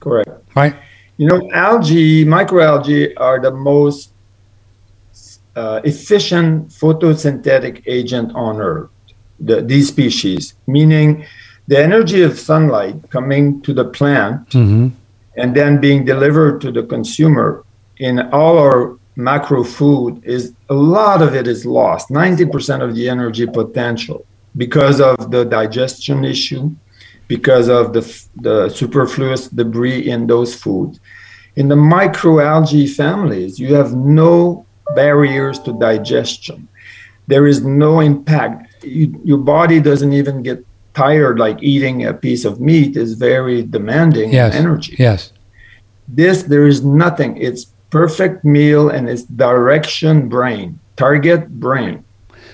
[0.00, 0.30] correct.
[0.54, 0.74] right?
[1.16, 4.11] You know, algae, microalgae are the most
[5.56, 8.90] uh, efficient photosynthetic agent on Earth.
[9.40, 11.26] The, these species, meaning
[11.66, 14.88] the energy of sunlight coming to the plant hmm
[15.36, 17.64] and then being delivered to the consumer
[17.98, 23.08] in all our macro food is a lot of it is lost 90% of the
[23.08, 24.24] energy potential
[24.56, 26.70] because of the digestion issue
[27.28, 28.02] because of the,
[28.36, 30.98] the superfluous debris in those foods
[31.56, 34.64] in the microalgae families you have no
[34.94, 36.68] barriers to digestion
[37.28, 40.64] there is no impact you, your body doesn't even get
[40.94, 44.54] tired like eating a piece of meat is very demanding Yes.
[44.54, 45.32] energy Yes.
[46.08, 52.04] this there is nothing it's perfect meal and it's direction brain target brain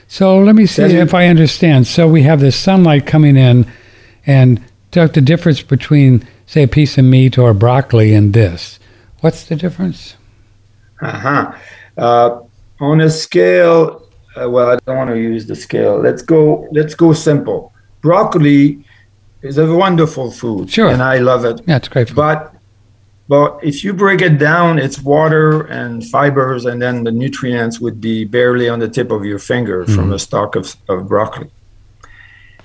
[0.06, 1.86] So let me see it- if I understand.
[1.86, 3.66] So we have this sunlight coming in,
[4.26, 4.58] and
[4.90, 8.78] talk the difference between, say, a piece of meat or broccoli and this.
[9.20, 10.16] What's the difference?
[11.02, 11.52] uh-huh.
[11.98, 12.40] Uh,
[12.80, 14.08] on a scale
[14.40, 18.84] uh, well i don't want to use the scale let's go let's go simple broccoli
[19.42, 20.88] is a wonderful food Sure.
[20.90, 22.08] and i love it Yeah, it's great.
[22.08, 22.16] Food.
[22.16, 22.54] but
[23.28, 28.00] but if you break it down it's water and fibers and then the nutrients would
[28.00, 31.50] be barely on the tip of your finger from a stalk of, of broccoli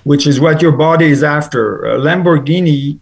[0.04, 2.98] which is what your body is after a lamborghini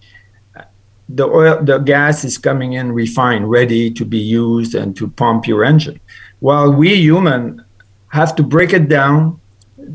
[1.09, 5.47] the oil the gas is coming in refined ready to be used and to pump
[5.47, 6.01] your engine
[6.47, 7.43] while we human
[8.19, 9.19] have to break it down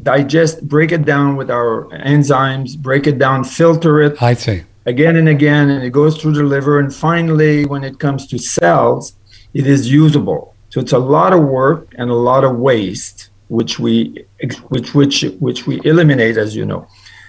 [0.04, 1.72] digest break it down with our
[2.14, 4.60] enzymes break it down filter it I see.
[4.88, 6.80] again and again, and it goes through the liver.
[6.80, 9.14] And finally, when it comes to cells,
[9.54, 10.56] it is usable.
[10.70, 14.26] So it's a lot of work and a lot of waste, which we
[14.70, 16.88] which which which we eliminate, as you know.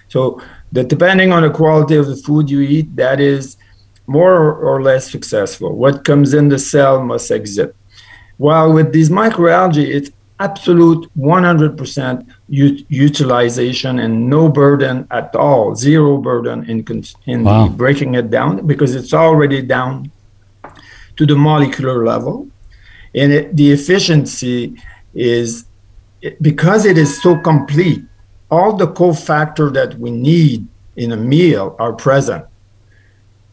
[0.08, 0.40] So
[0.72, 3.56] that depending on the quality of the food you eat, that is
[4.06, 5.76] more or less successful.
[5.76, 7.74] What comes in the cell must exit.
[8.38, 10.10] While with these microalgae, it's
[10.40, 17.68] absolute 100% ut- utilization and no burden at all, zero burden in, cons- in Wow.
[17.68, 20.10] breaking it down because it's already down
[21.16, 22.46] to the molecular level.
[23.14, 24.76] And it, the efficiency
[25.14, 25.64] is
[26.22, 28.02] it- because it is so complete,
[28.50, 30.66] all the cofactor that we need
[30.96, 32.44] in a meal are present.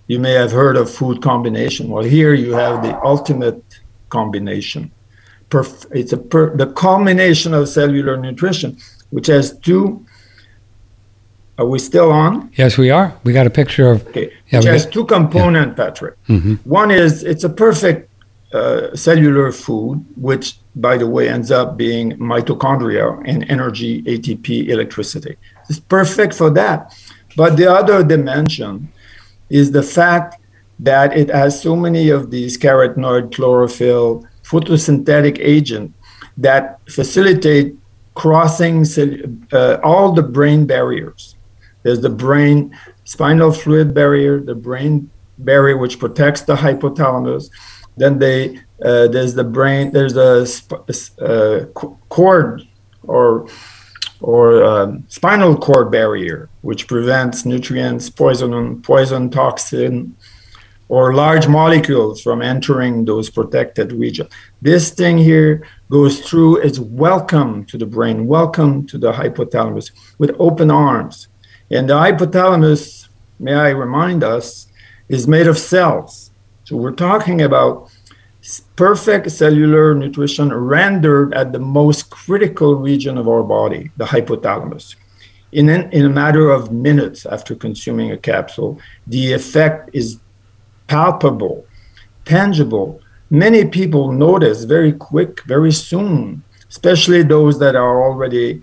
[0.08, 1.90] You may have heard of food combination.
[1.90, 3.64] Well, here you have the ultimate
[4.10, 4.91] combination.
[5.49, 8.78] Perf- it's a per- the culmination of cellular nutrition,
[9.12, 10.06] which has two.
[11.58, 12.51] Are we still on?
[12.58, 13.14] Yes, we are.
[13.24, 14.06] We got a picture of.
[14.08, 14.32] Okay.
[14.49, 16.16] Yeah, which has got- two component, Patrick.
[16.28, 16.60] Mhm.
[16.66, 18.10] One is it's a perfect
[18.53, 25.36] uh, cellular food, which, by the way, ends up being mitochondria and energy, ATP, electricity.
[25.70, 26.93] It's perfect for that.
[27.36, 28.88] But the other dimension
[29.49, 30.39] is the fact
[30.80, 35.94] that it has so many of these carotenoid, chlorophyll, photosynthetic agent
[36.38, 37.76] that facilitate
[38.14, 38.86] crossing
[39.52, 41.36] uh, all the brain barriers.
[41.84, 47.50] There's the brain spinal fluid barrier, the brain barrier which protects the hypothalamus.
[47.98, 50.84] Then they uh, there's the brain there's a sp-
[51.22, 51.66] uh,
[52.10, 52.68] cord
[53.04, 53.48] or
[54.22, 60.16] or um, spinal cord barrier which prevents nutrients, poison, poison, toxin,
[60.88, 64.30] or large molecules from entering those protected regions.
[64.62, 70.36] This thing here goes through, is welcome to the brain, welcome to the hypothalamus with
[70.40, 71.28] open arms.
[71.72, 73.08] And the hypothalamus,
[73.40, 74.68] may I remind us,
[75.10, 76.32] is made of cells.
[76.66, 77.90] So we're talking about
[78.76, 84.96] perfect cellular nutrition rendered at the most critical region of our body, the hypothalamus.
[85.52, 90.20] In, in a matter of minutes after consuming a capsule, the effect is
[90.88, 91.66] palpable,
[92.26, 93.02] tangible.
[93.30, 98.62] Many people notice very quick, very soon, especially those that are already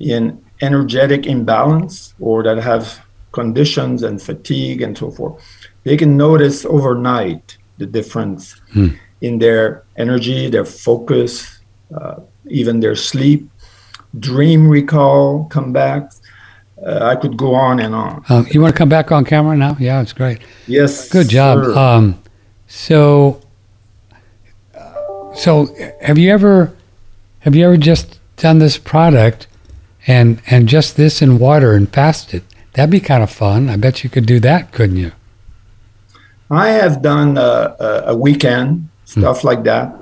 [0.00, 5.40] in energetic imbalance or that have conditions and fatigue and so forth.
[5.84, 8.88] They can notice overnight the difference Hmm.
[9.20, 11.60] in their energy, their focus,
[11.94, 12.16] uh,
[12.46, 13.48] even their sleep,
[14.18, 16.20] dream recall, comebacks.
[16.84, 18.24] Uh, I could go on and on.
[18.28, 19.76] Um, you want to come back on camera now?
[19.80, 20.38] Yeah, it's great.
[20.66, 21.08] Yes.
[21.08, 21.58] Good job.
[21.76, 22.22] Um,
[22.66, 23.40] so,
[25.34, 26.74] so have you ever
[27.40, 29.46] have you ever just done this product
[30.06, 32.44] and and just this in water and fasted?
[32.74, 33.68] That'd be kind of fun.
[33.68, 35.12] I bet you could do that, couldn't you?
[36.50, 39.94] I have done uh, a, a weekend stuff like that.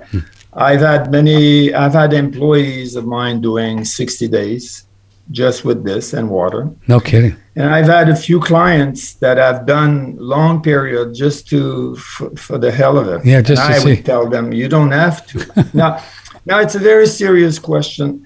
[0.53, 1.73] I've had many.
[1.73, 4.86] I've had employees of mine doing 60 days
[5.31, 7.37] just with this and water, No kidding.
[7.57, 12.59] and I've had a few clients that have done long period just to for, for
[12.59, 13.25] the hell of it.
[13.27, 13.91] Yeah, just and to I see.
[13.97, 15.69] would tell them you don't have to.
[15.75, 16.03] now,
[16.45, 18.25] now it's a very serious question.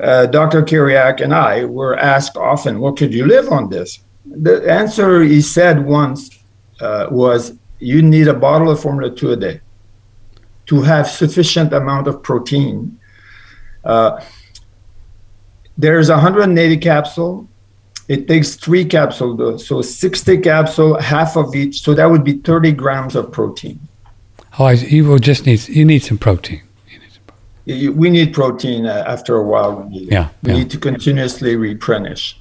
[0.00, 0.62] Uh, Dr.
[0.62, 5.40] Kiriak and I were asked often, "Well, could you live on this?" the answer he
[5.40, 6.30] said once
[6.80, 9.60] uh, was you need a bottle of Formula 2 a day
[10.66, 12.98] to have sufficient amount of protein.
[13.84, 14.20] Uh,
[15.76, 17.48] there's 180 capsule.
[18.08, 19.56] It takes three capsules, though.
[19.56, 21.82] so 60 capsule, half of each.
[21.82, 23.80] So that would be 30 grams of protein.
[24.58, 26.62] Oh, you will just need you need some protein.
[27.64, 29.76] We need protein uh, after a while.
[29.76, 30.58] We need, yeah, we yeah.
[30.58, 32.38] need to continuously replenish.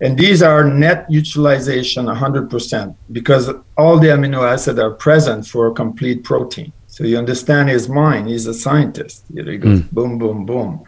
[0.00, 5.72] And these are net utilization 100% because all the amino acids are present for a
[5.72, 6.72] complete protein.
[6.88, 8.28] So you understand his mind.
[8.28, 9.24] He's a scientist.
[9.32, 9.90] You know, he goes mm.
[9.92, 10.84] boom, boom, boom.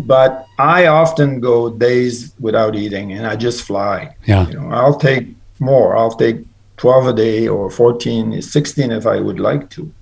[0.00, 4.14] But I often go days without eating and I just fly.
[4.26, 4.46] Yeah.
[4.48, 5.28] You know, I'll take
[5.58, 5.96] more.
[5.96, 6.44] I'll take
[6.76, 9.92] 12 a day or 14, 16 if I would like to.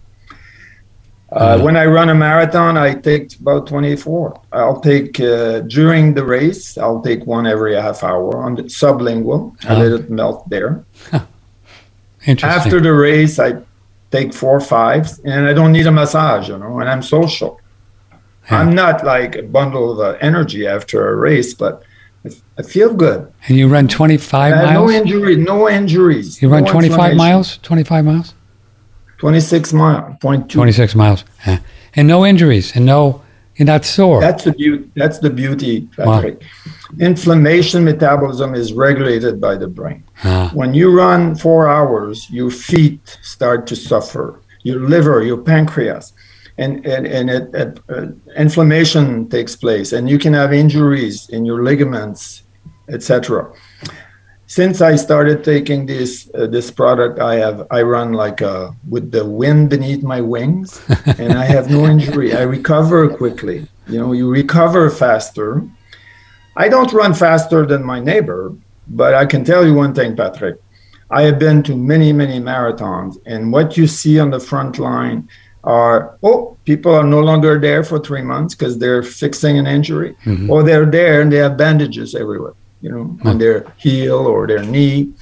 [1.31, 1.65] Uh, mm-hmm.
[1.65, 4.41] When I run a marathon, I take about 24.
[4.53, 9.55] I'll take uh, during the race, I'll take one every half hour on the sublingual.
[9.69, 10.85] I let it melt there.
[12.27, 12.61] Interesting.
[12.61, 13.63] After the race, I
[14.11, 17.58] take four fives, and I don't need a massage, you know, and I'm social.
[18.51, 18.61] Yeah.
[18.61, 21.83] I'm not like a bundle of uh, energy after a race, but
[22.59, 23.31] I feel good.
[23.47, 24.75] And you run 25 miles?
[24.75, 26.41] No injury, no injuries.
[26.41, 27.59] You run no 25 miles?
[27.59, 28.35] 25 miles?
[29.19, 30.57] 26 miles, point two.
[30.57, 31.25] 26 miles.
[31.47, 31.59] Yeah.
[31.95, 33.23] And no injuries and no,
[33.57, 34.21] you're not sore.
[34.21, 34.91] That's the beauty.
[34.95, 36.41] That's the beauty, Patrick.
[36.41, 36.75] Wow.
[37.01, 40.05] Inflammation metabolism is regulated by the brain.
[40.23, 40.51] Ah.
[40.55, 46.13] When you run four hours, your feet start to suffer, your liver, your pancreas,
[46.59, 48.07] and, and, and it, it, uh,
[48.37, 52.43] inflammation takes place, and you can have injuries in your ligaments,
[52.89, 53.53] etc
[54.49, 59.13] since I started taking this uh, this product, I have I run like a, with
[59.13, 60.81] the wind beneath my wings,
[61.19, 62.35] and I have no injury.
[62.35, 63.69] I recover quickly.
[63.87, 65.63] You know, you recover faster.
[66.57, 68.55] I don't run faster than my neighbor,
[68.89, 70.57] but I can tell you one thing, Patrick.
[71.11, 75.29] I have been to many many marathons, and what you see on the front line
[75.65, 80.17] are oh people are no longer there for three months because they're fixing an injury,
[80.25, 80.51] mm-hmm.
[80.51, 83.39] or they're there and they have bandages everywhere you know, on hmm.
[83.39, 85.13] their heel or their knee.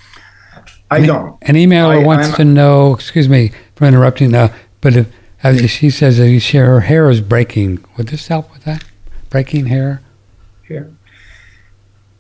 [0.91, 1.39] I an, don't.
[1.43, 5.91] An emailer I, wants I'm, to know, excuse me for interrupting, now but if, she
[5.91, 7.85] says that her hair is breaking.
[7.97, 8.85] Would this help with that?
[9.31, 10.03] Breaking hair?
[10.69, 10.91] Hair.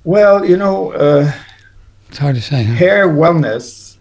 [0.04, 1.32] Well, you know, uh,
[2.08, 2.64] it's hard to say.
[2.64, 2.74] Huh?
[2.74, 3.98] Hair wellness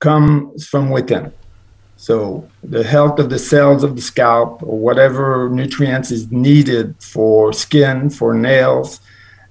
[0.00, 1.32] comes from within.
[2.06, 7.52] So the health of the cells of the scalp or whatever nutrients is needed for
[7.52, 9.00] skin, for nails,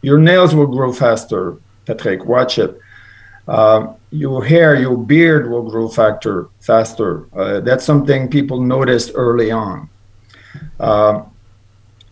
[0.02, 2.24] your nails will grow faster, Patrick.
[2.24, 2.80] Watch it.
[3.46, 6.48] Uh, your hair, your beard will grow faster.
[6.62, 7.28] Faster.
[7.36, 9.90] Uh, that's something people noticed early on.
[10.80, 11.24] Uh,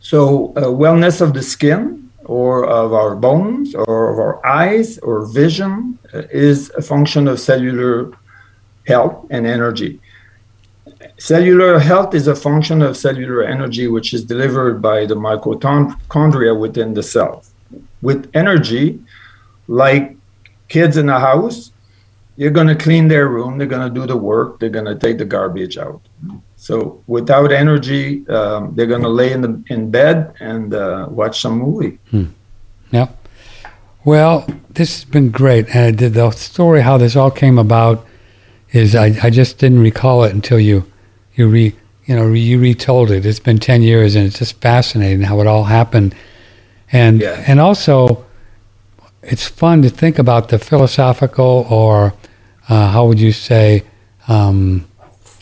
[0.02, 5.26] so, uh, wellness of the skin, or of our bones, or of our eyes, or
[5.26, 8.12] vision, uh, is a function of cellular
[8.86, 10.02] health and energy.
[11.18, 16.94] Cellular health is a function of cellular energy, which is delivered by the mitochondria within
[16.94, 17.44] the cell.
[18.02, 19.00] with energy,
[19.68, 20.16] like
[20.68, 21.72] kids in a house,
[22.36, 24.96] you're going to clean their room, they're going to do the work, they're going to
[24.96, 26.02] take the garbage out.
[26.58, 31.42] So without energy, um, they're going to lay in the in bed and uh, watch
[31.42, 32.00] some movie.
[32.12, 32.26] Hmm.
[32.92, 33.10] Yeah.
[34.06, 38.06] Well, this has been great, and the story how this all came about
[38.72, 40.92] is I, I just didn't recall it until you
[41.36, 41.76] you re
[42.06, 43.26] you know you retold it.
[43.26, 46.16] It's been ten years, and it's just fascinating how it all happened
[46.94, 47.44] and yeah.
[47.48, 48.24] and also
[49.24, 52.14] it's fun to think about the philosophical or
[52.70, 53.84] uh, how would you say
[54.28, 54.88] um,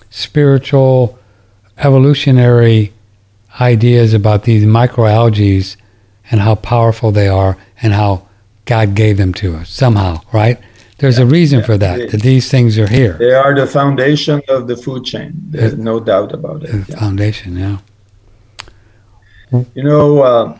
[0.09, 1.19] spiritual
[1.77, 2.93] evolutionary
[3.59, 5.75] ideas about these microalgae
[6.31, 8.27] and how powerful they are and how
[8.65, 10.57] God gave them to us somehow, right?
[11.01, 13.13] There's yeah, a reason yeah, for that, that these things are here.
[13.13, 15.33] They are the foundation of the food chain.
[15.49, 16.71] There's no doubt about it.
[16.85, 17.79] The foundation, yeah.
[19.73, 20.59] You know, uh,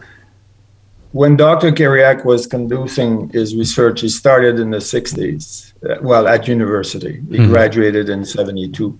[1.11, 1.71] when Dr.
[1.71, 7.21] Kiriak was conducting his research, he started in the 60s, uh, well, at university.
[7.29, 7.51] He mm-hmm.
[7.51, 8.99] graduated in 72.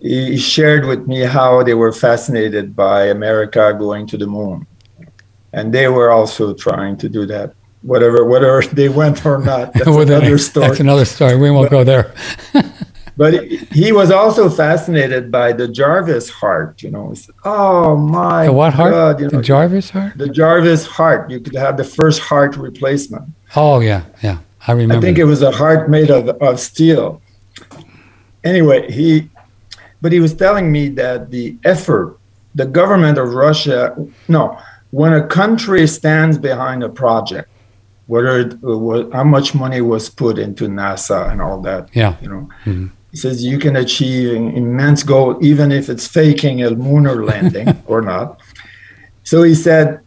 [0.00, 4.66] He shared with me how they were fascinated by America going to the moon.
[5.52, 7.54] And they were also trying to do that.
[7.86, 10.66] Whatever, whether they went or not, that's another story.
[10.66, 11.36] That's another story.
[11.36, 12.14] We won't but, go there.
[13.16, 16.82] but he was also fascinated by the Jarvik heart.
[16.82, 18.90] You know, said, oh my the what heart?
[18.90, 20.18] God, you know, the Jarvik heart.
[20.18, 21.30] The Jarvik heart.
[21.30, 23.28] You could have the first heart replacement.
[23.54, 24.96] Oh yeah, yeah, I remember.
[24.96, 27.22] I think it was a heart made of, of steel.
[28.42, 29.30] Anyway, he,
[30.00, 32.18] but he was telling me that the effort,
[32.54, 33.96] the government of Russia,
[34.28, 34.58] no,
[34.90, 37.48] when a country stands behind a project,
[38.06, 41.88] whether it was, how much money was put into NASA and all that.
[41.92, 42.14] Yeah.
[42.22, 42.90] You know, Mhm.
[43.10, 47.68] he says you can achieve an immense goal even if it's faking a lunar landing
[47.86, 48.38] or not.
[49.24, 50.00] So he said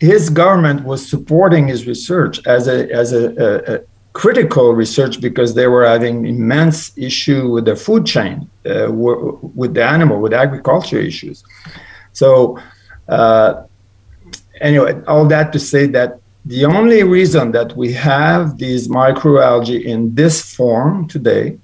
[0.00, 3.80] his government was supporting his research as a as a, a, a
[4.14, 9.74] critical research because they were having immense issue with the food chain, uh, w- with
[9.74, 11.42] the animal, with agriculture issues.
[12.12, 12.58] So
[13.08, 13.64] uh,
[14.60, 20.14] anyway, all that to say that the only reason that we have these microalgae in
[20.14, 21.58] this form today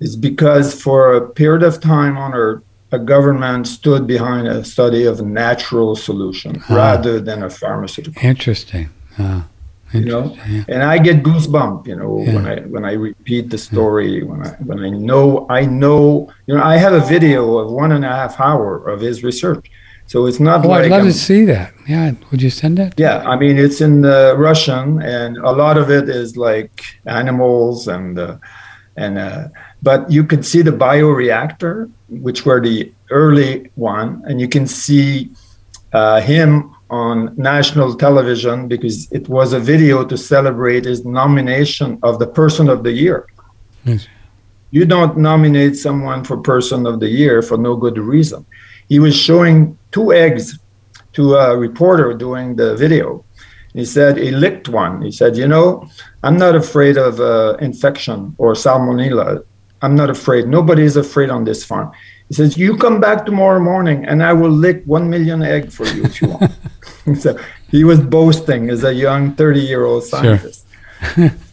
[0.00, 5.04] is because for a period of time on Earth, a government stood behind a study
[5.04, 6.74] of natural solution Ah.
[6.74, 8.22] rather than a pharmaceutical.
[8.32, 8.88] Interesting.
[9.18, 9.42] Uh,
[9.92, 10.64] You know, interesting, yeah.
[10.74, 11.86] and I get goosebumps.
[11.90, 12.34] you know, Yeah.
[12.34, 15.24] when I when I repeat the story, when I when I know
[15.60, 19.00] I know, you know, I have a video of one and a half hour of
[19.08, 19.64] his research,
[20.08, 21.72] so it's not Oh, like I'd love I'm- to see that.
[21.86, 22.12] Yeah.
[22.30, 22.90] Would you send that?
[22.98, 27.86] yeah, I mean it's in uh, Russian, and a lot of it is like animals
[27.88, 28.36] and uh,
[28.96, 29.48] and uh,
[29.88, 31.90] but you can see the bioreactor,
[32.26, 35.30] which were the early one, and you can see
[35.92, 42.18] uh, him on national television because it was a video to celebrate his nomination of
[42.18, 43.26] the Person of the Year.
[43.84, 44.08] Yes.
[44.70, 48.44] You don't nominate someone for Person of the Year for no good reason.
[48.88, 50.58] He was showing two eggs
[51.14, 53.24] to a reporter doing the video.
[53.74, 55.02] He said he licked one.
[55.02, 55.88] He said, "You know,
[56.22, 59.44] I'm not afraid of uh, infection or salmonella.
[59.82, 60.48] I'm not afraid.
[60.48, 61.92] Nobody is afraid on this farm."
[62.28, 65.86] He says, "You come back tomorrow morning, and I will lick one million egg for
[65.86, 66.52] you if you want."
[67.22, 67.38] so
[67.70, 70.66] he was boasting as a young 30-year-old scientist.
[71.16, 71.30] Yeah.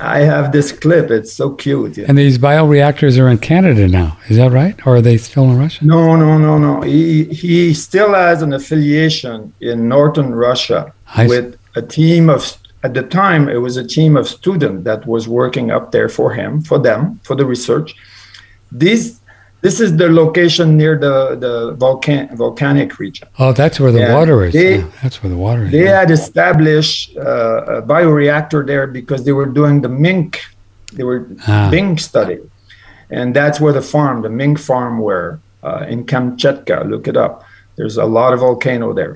[0.00, 1.10] I have this clip.
[1.10, 1.96] It's so cute.
[1.96, 2.06] yeah.
[2.08, 4.18] And these bioreactors are in Canada now.
[4.28, 4.74] Is that right?
[4.86, 5.84] Or are they still in Russia?
[5.84, 6.82] No, no, no, no.
[6.82, 12.94] He he still has an affiliation in northern Russia I with a team of at
[12.94, 16.60] the time it was a team of students that was working up there for him,
[16.62, 17.94] for them, for the research.
[18.70, 19.20] These
[19.64, 23.26] this is the location near the the volcan volcanic region.
[23.42, 24.52] Oh, that's where the Yeah, water is.
[24.52, 25.70] they- Yeah, that's where the water is.
[25.76, 26.00] They yeah.
[26.00, 30.30] had established uh, a bioreactor there because they were doing the mink,
[30.96, 31.68] they were Ah.
[31.76, 32.38] mink study,
[33.18, 35.28] and that's where the farm, the mink farm, were
[35.68, 36.76] uh, in Kamchatka.
[36.92, 37.34] Look it up.
[37.76, 39.14] There's a lot of volcano there.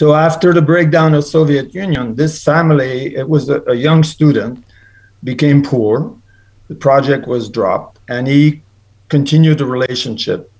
[0.00, 4.54] So after the breakdown of Soviet Union, this family, it was a, a young student,
[5.32, 5.94] became poor.
[6.72, 8.42] The project was dropped, and he
[9.08, 10.50] continued the relationship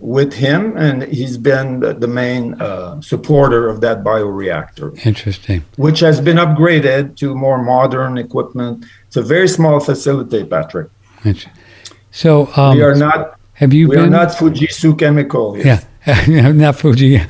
[0.00, 5.64] with him, and he's been the, main uh, supporter of that bioreactor, Interesting.
[5.76, 8.84] which has been upgraded to more modern equipment.
[9.06, 10.90] It's a very small facility, Patrick.
[12.10, 14.06] So, um, we are not have you we been?
[14.06, 15.54] are not Fujitsu Chemical.
[15.54, 15.80] Here.
[16.06, 17.20] yeah, not Fuji.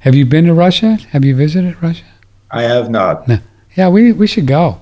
[0.00, 0.96] Have you been to Russia?
[1.10, 2.04] Have you visited Russia?
[2.50, 3.28] I have not.
[3.76, 4.80] Yeah, we we should go.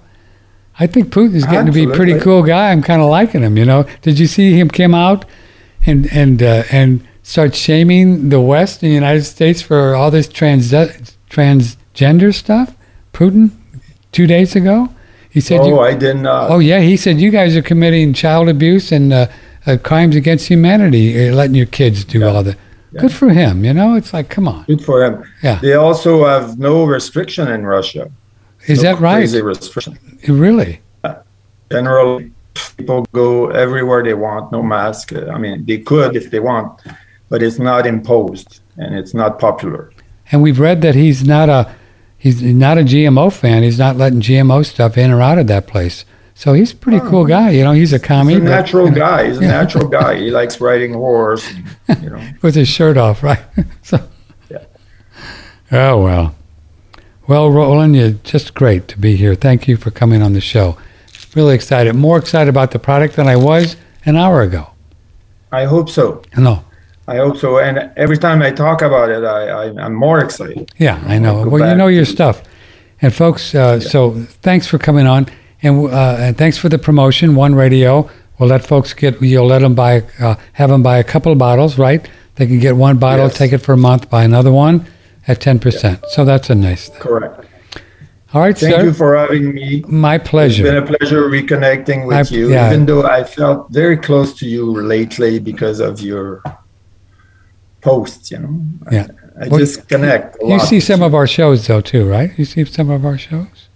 [0.79, 2.71] I think Putin's getting to be a pretty cool guy.
[2.73, 3.57] I'm kind of liking him.
[3.57, 5.25] You know, did you see him come out
[5.87, 10.27] and and uh, and start shaming the West and the United States for all this
[10.29, 10.73] trans
[11.31, 12.75] transgender stuff?
[13.13, 13.51] Putin,
[14.13, 14.89] two days ago,
[15.31, 15.61] he said.
[15.61, 16.51] Oh, you, I did not.
[16.51, 19.27] oh yeah, he said you guys are committing child abuse and uh,
[19.67, 22.27] uh, crimes against humanity, uh, letting your kids do Yeah.
[22.27, 22.57] all that.
[22.93, 23.01] Yeah.
[23.03, 23.65] Good for him.
[23.65, 24.65] You know, it's like, come on.
[24.67, 25.25] Good for him.
[25.43, 25.59] Yeah.
[25.61, 28.11] They also have no restriction in Russia.
[28.67, 29.17] Is No that right?
[29.17, 29.99] Crazy restriction.
[30.29, 30.81] Really?
[31.71, 32.31] Generally,
[32.77, 35.13] people go everywhere they want, no mask.
[35.13, 36.81] I mean, they could if they want,
[37.29, 39.93] but it's not imposed and it's not popular.
[40.31, 41.75] And we've read that he's not a
[42.19, 43.63] he's not a GMO fan.
[43.63, 46.05] He's not letting GMO stuff in or out of that place.
[46.35, 47.51] So he's a pretty oh, cool guy.
[47.51, 48.35] You know, he's a commie.
[48.35, 49.29] He's a but, natural you know, guy.
[49.29, 50.17] He's a natural guy.
[50.17, 51.49] He likes riding horse.
[51.89, 52.29] and, You know.
[52.43, 53.43] with his shirt off, right?
[53.83, 54.01] so.
[54.51, 54.65] Yeah.
[55.71, 56.35] Oh well.
[57.27, 59.35] Well, Roland, you're just great to be here.
[59.35, 60.77] Thank you for coming on the show.
[61.35, 61.95] Really excited.
[61.95, 64.69] More excited about the product than I was an hour ago.
[65.51, 66.23] I hope so.
[66.37, 66.65] No.
[67.09, 67.59] I hope so.
[67.59, 70.71] And every time I talk about it, I, I I'm more excited.
[70.79, 71.47] Yeah, I know.
[71.49, 72.43] Well, you know your stuff.
[73.01, 74.13] And folks, uh, so
[74.43, 75.27] thanks for coming on,
[75.63, 77.35] and uh, and thanks for the promotion.
[77.35, 78.09] One Radio.
[78.39, 79.21] We'll let folks get.
[79.21, 82.09] You'll let them buy, uh, have them buy a couple of bottles, right?
[82.37, 83.37] They can get one bottle, Yes.
[83.37, 84.87] take it for a month, buy another one
[85.29, 86.05] at ten percent.
[86.11, 87.01] So that's a nice thing.
[87.01, 87.47] Correct.
[88.33, 88.85] All right, Thank sir.
[88.87, 89.85] you for having me.
[89.87, 90.65] My It's pleasure.
[90.65, 92.67] been a pleasure reconnecting with I- you, yeah.
[92.69, 96.43] even though I felt very close to you lately because of your
[97.81, 98.31] posts.
[98.31, 98.61] You know,
[98.91, 99.07] Yeah.
[99.41, 100.37] I, I Well, just connect.
[100.43, 102.31] A you see some of our shows though too, right?
[102.37, 103.69] You see some of our shows.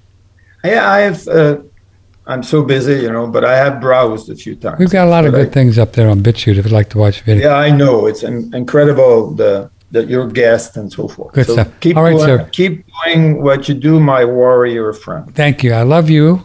[0.64, 1.26] Yeah, I have.
[1.28, 1.59] Uh,
[2.26, 4.78] I'm so busy, you know, but I have browsed a few times.
[4.78, 6.72] We've got a lot of But I- good things up there on BitChute if you'd
[6.72, 7.49] like to watch video.
[7.49, 11.34] Yeah, I know it's in- incredible the the, your guest and so forth.
[11.34, 11.80] Good so stuff.
[11.80, 12.49] Keep All right, doing, sir.
[12.53, 15.34] Keep doing what you do, my warrior friend.
[15.34, 15.72] Thank you.
[15.72, 16.45] I love you.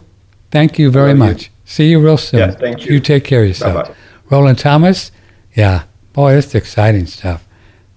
[0.50, 1.34] Thank you very love you.
[1.34, 1.50] much.
[1.64, 2.40] See you real soon.
[2.40, 2.94] Yeah, thank you.
[2.94, 3.86] You take care of yourself.
[3.88, 3.94] Bye-bye.
[4.30, 5.10] Roland Thomas,
[5.54, 5.84] yeah.
[6.12, 7.46] Boy, that's exciting stuff.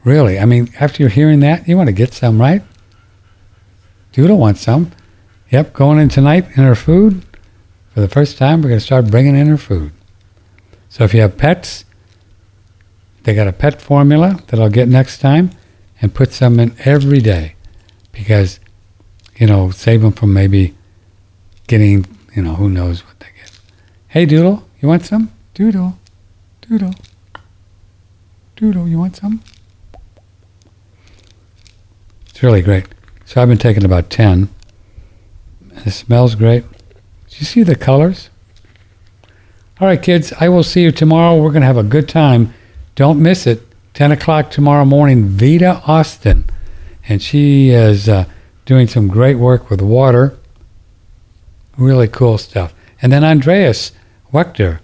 [0.03, 0.39] Really.
[0.39, 2.63] I mean, after you're hearing that, you want to get some, right?
[4.11, 4.91] Doodle wants some.
[5.51, 7.23] Yep, going in tonight in her food.
[7.93, 9.91] For the first time, we're going to start bringing in her food.
[10.89, 11.85] So if you have pets,
[13.28, 15.51] they got a pet formula that I'll get next time
[16.01, 17.55] and put some in every day
[18.13, 18.61] because,
[19.36, 20.75] you know, save them from maybe
[21.67, 23.59] getting, you know, who knows what they get.
[24.07, 25.34] Hey, Doodle, you want some?
[25.53, 25.97] Doodle,
[26.61, 26.93] Doodle,
[28.55, 29.43] Doodle, you want some?
[32.28, 32.88] It's really great.
[33.25, 34.47] So I've been taking about 10.
[35.86, 36.63] It smells great.
[36.71, 38.30] Do you see the colors?
[39.82, 41.36] All right, kids, I will see you tomorrow.
[41.36, 42.53] We're going to have a good time.
[42.97, 43.61] Don't miss it.
[43.93, 46.45] 10 o'clock tomorrow morning, Vita Austin.
[47.07, 48.25] And she is uh,
[48.65, 50.35] doing some great work with water.
[51.77, 52.73] Really cool stuff.
[52.99, 53.91] And then Andreas
[54.33, 54.79] Wecker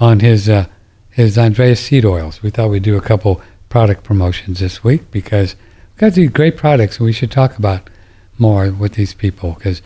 [0.00, 0.66] on his, uh,
[1.08, 2.42] his Andreas seed oils.
[2.42, 5.54] We thought we'd do a couple product promotions this week because
[5.92, 7.88] we've got these great products and we should talk about
[8.36, 9.80] more with these people because,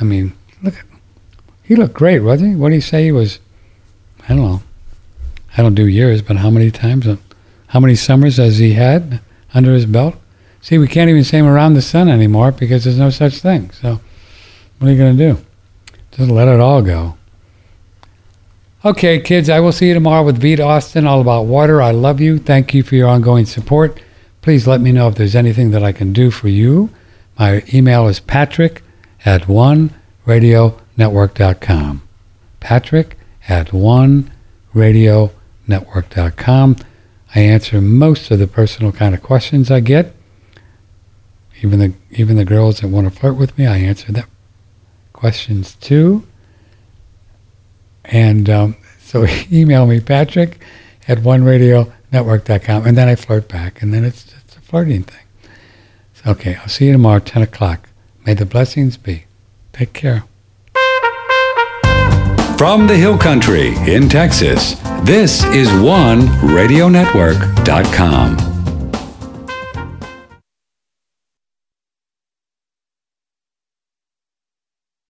[0.00, 0.84] I mean, look at
[1.62, 2.56] he looked great, wasn't he?
[2.56, 3.38] What did he say he was?
[4.24, 4.62] I don't know.
[5.56, 7.06] I don't do years, but how many times,
[7.68, 9.20] how many summers has he had
[9.54, 10.16] under his belt?
[10.60, 13.70] See, we can't even say him around the sun anymore because there's no such thing.
[13.70, 14.00] So,
[14.78, 15.38] what are you going to do?
[16.12, 17.16] Just let it all go.
[18.84, 21.82] Okay, kids, I will see you tomorrow with Vita Austin, all about water.
[21.82, 22.38] I love you.
[22.38, 24.00] Thank you for your ongoing support.
[24.40, 26.90] Please let me know if there's anything that I can do for you.
[27.38, 28.82] My email is patrick
[29.24, 32.02] at oneradionetwork.com.
[32.60, 33.18] Patrick
[33.48, 35.37] at oneradionetwork.com.
[37.34, 40.14] I answer most of the personal kind of questions I get.
[41.60, 44.26] Even the even the girls that want to flirt with me, I answer them
[45.12, 46.26] questions too.
[48.04, 50.60] And um, so email me, Patrick
[51.08, 55.24] at oneradionetwork.com, and then I flirt back, and then it's, it's a flirting thing.
[56.12, 57.88] So, okay, I'll see you tomorrow, 10 o'clock.
[58.26, 59.24] May the blessings be.
[59.72, 60.24] Take care.
[62.58, 68.47] From the Hill Country in Texas, this is OneRadioNetwork.com.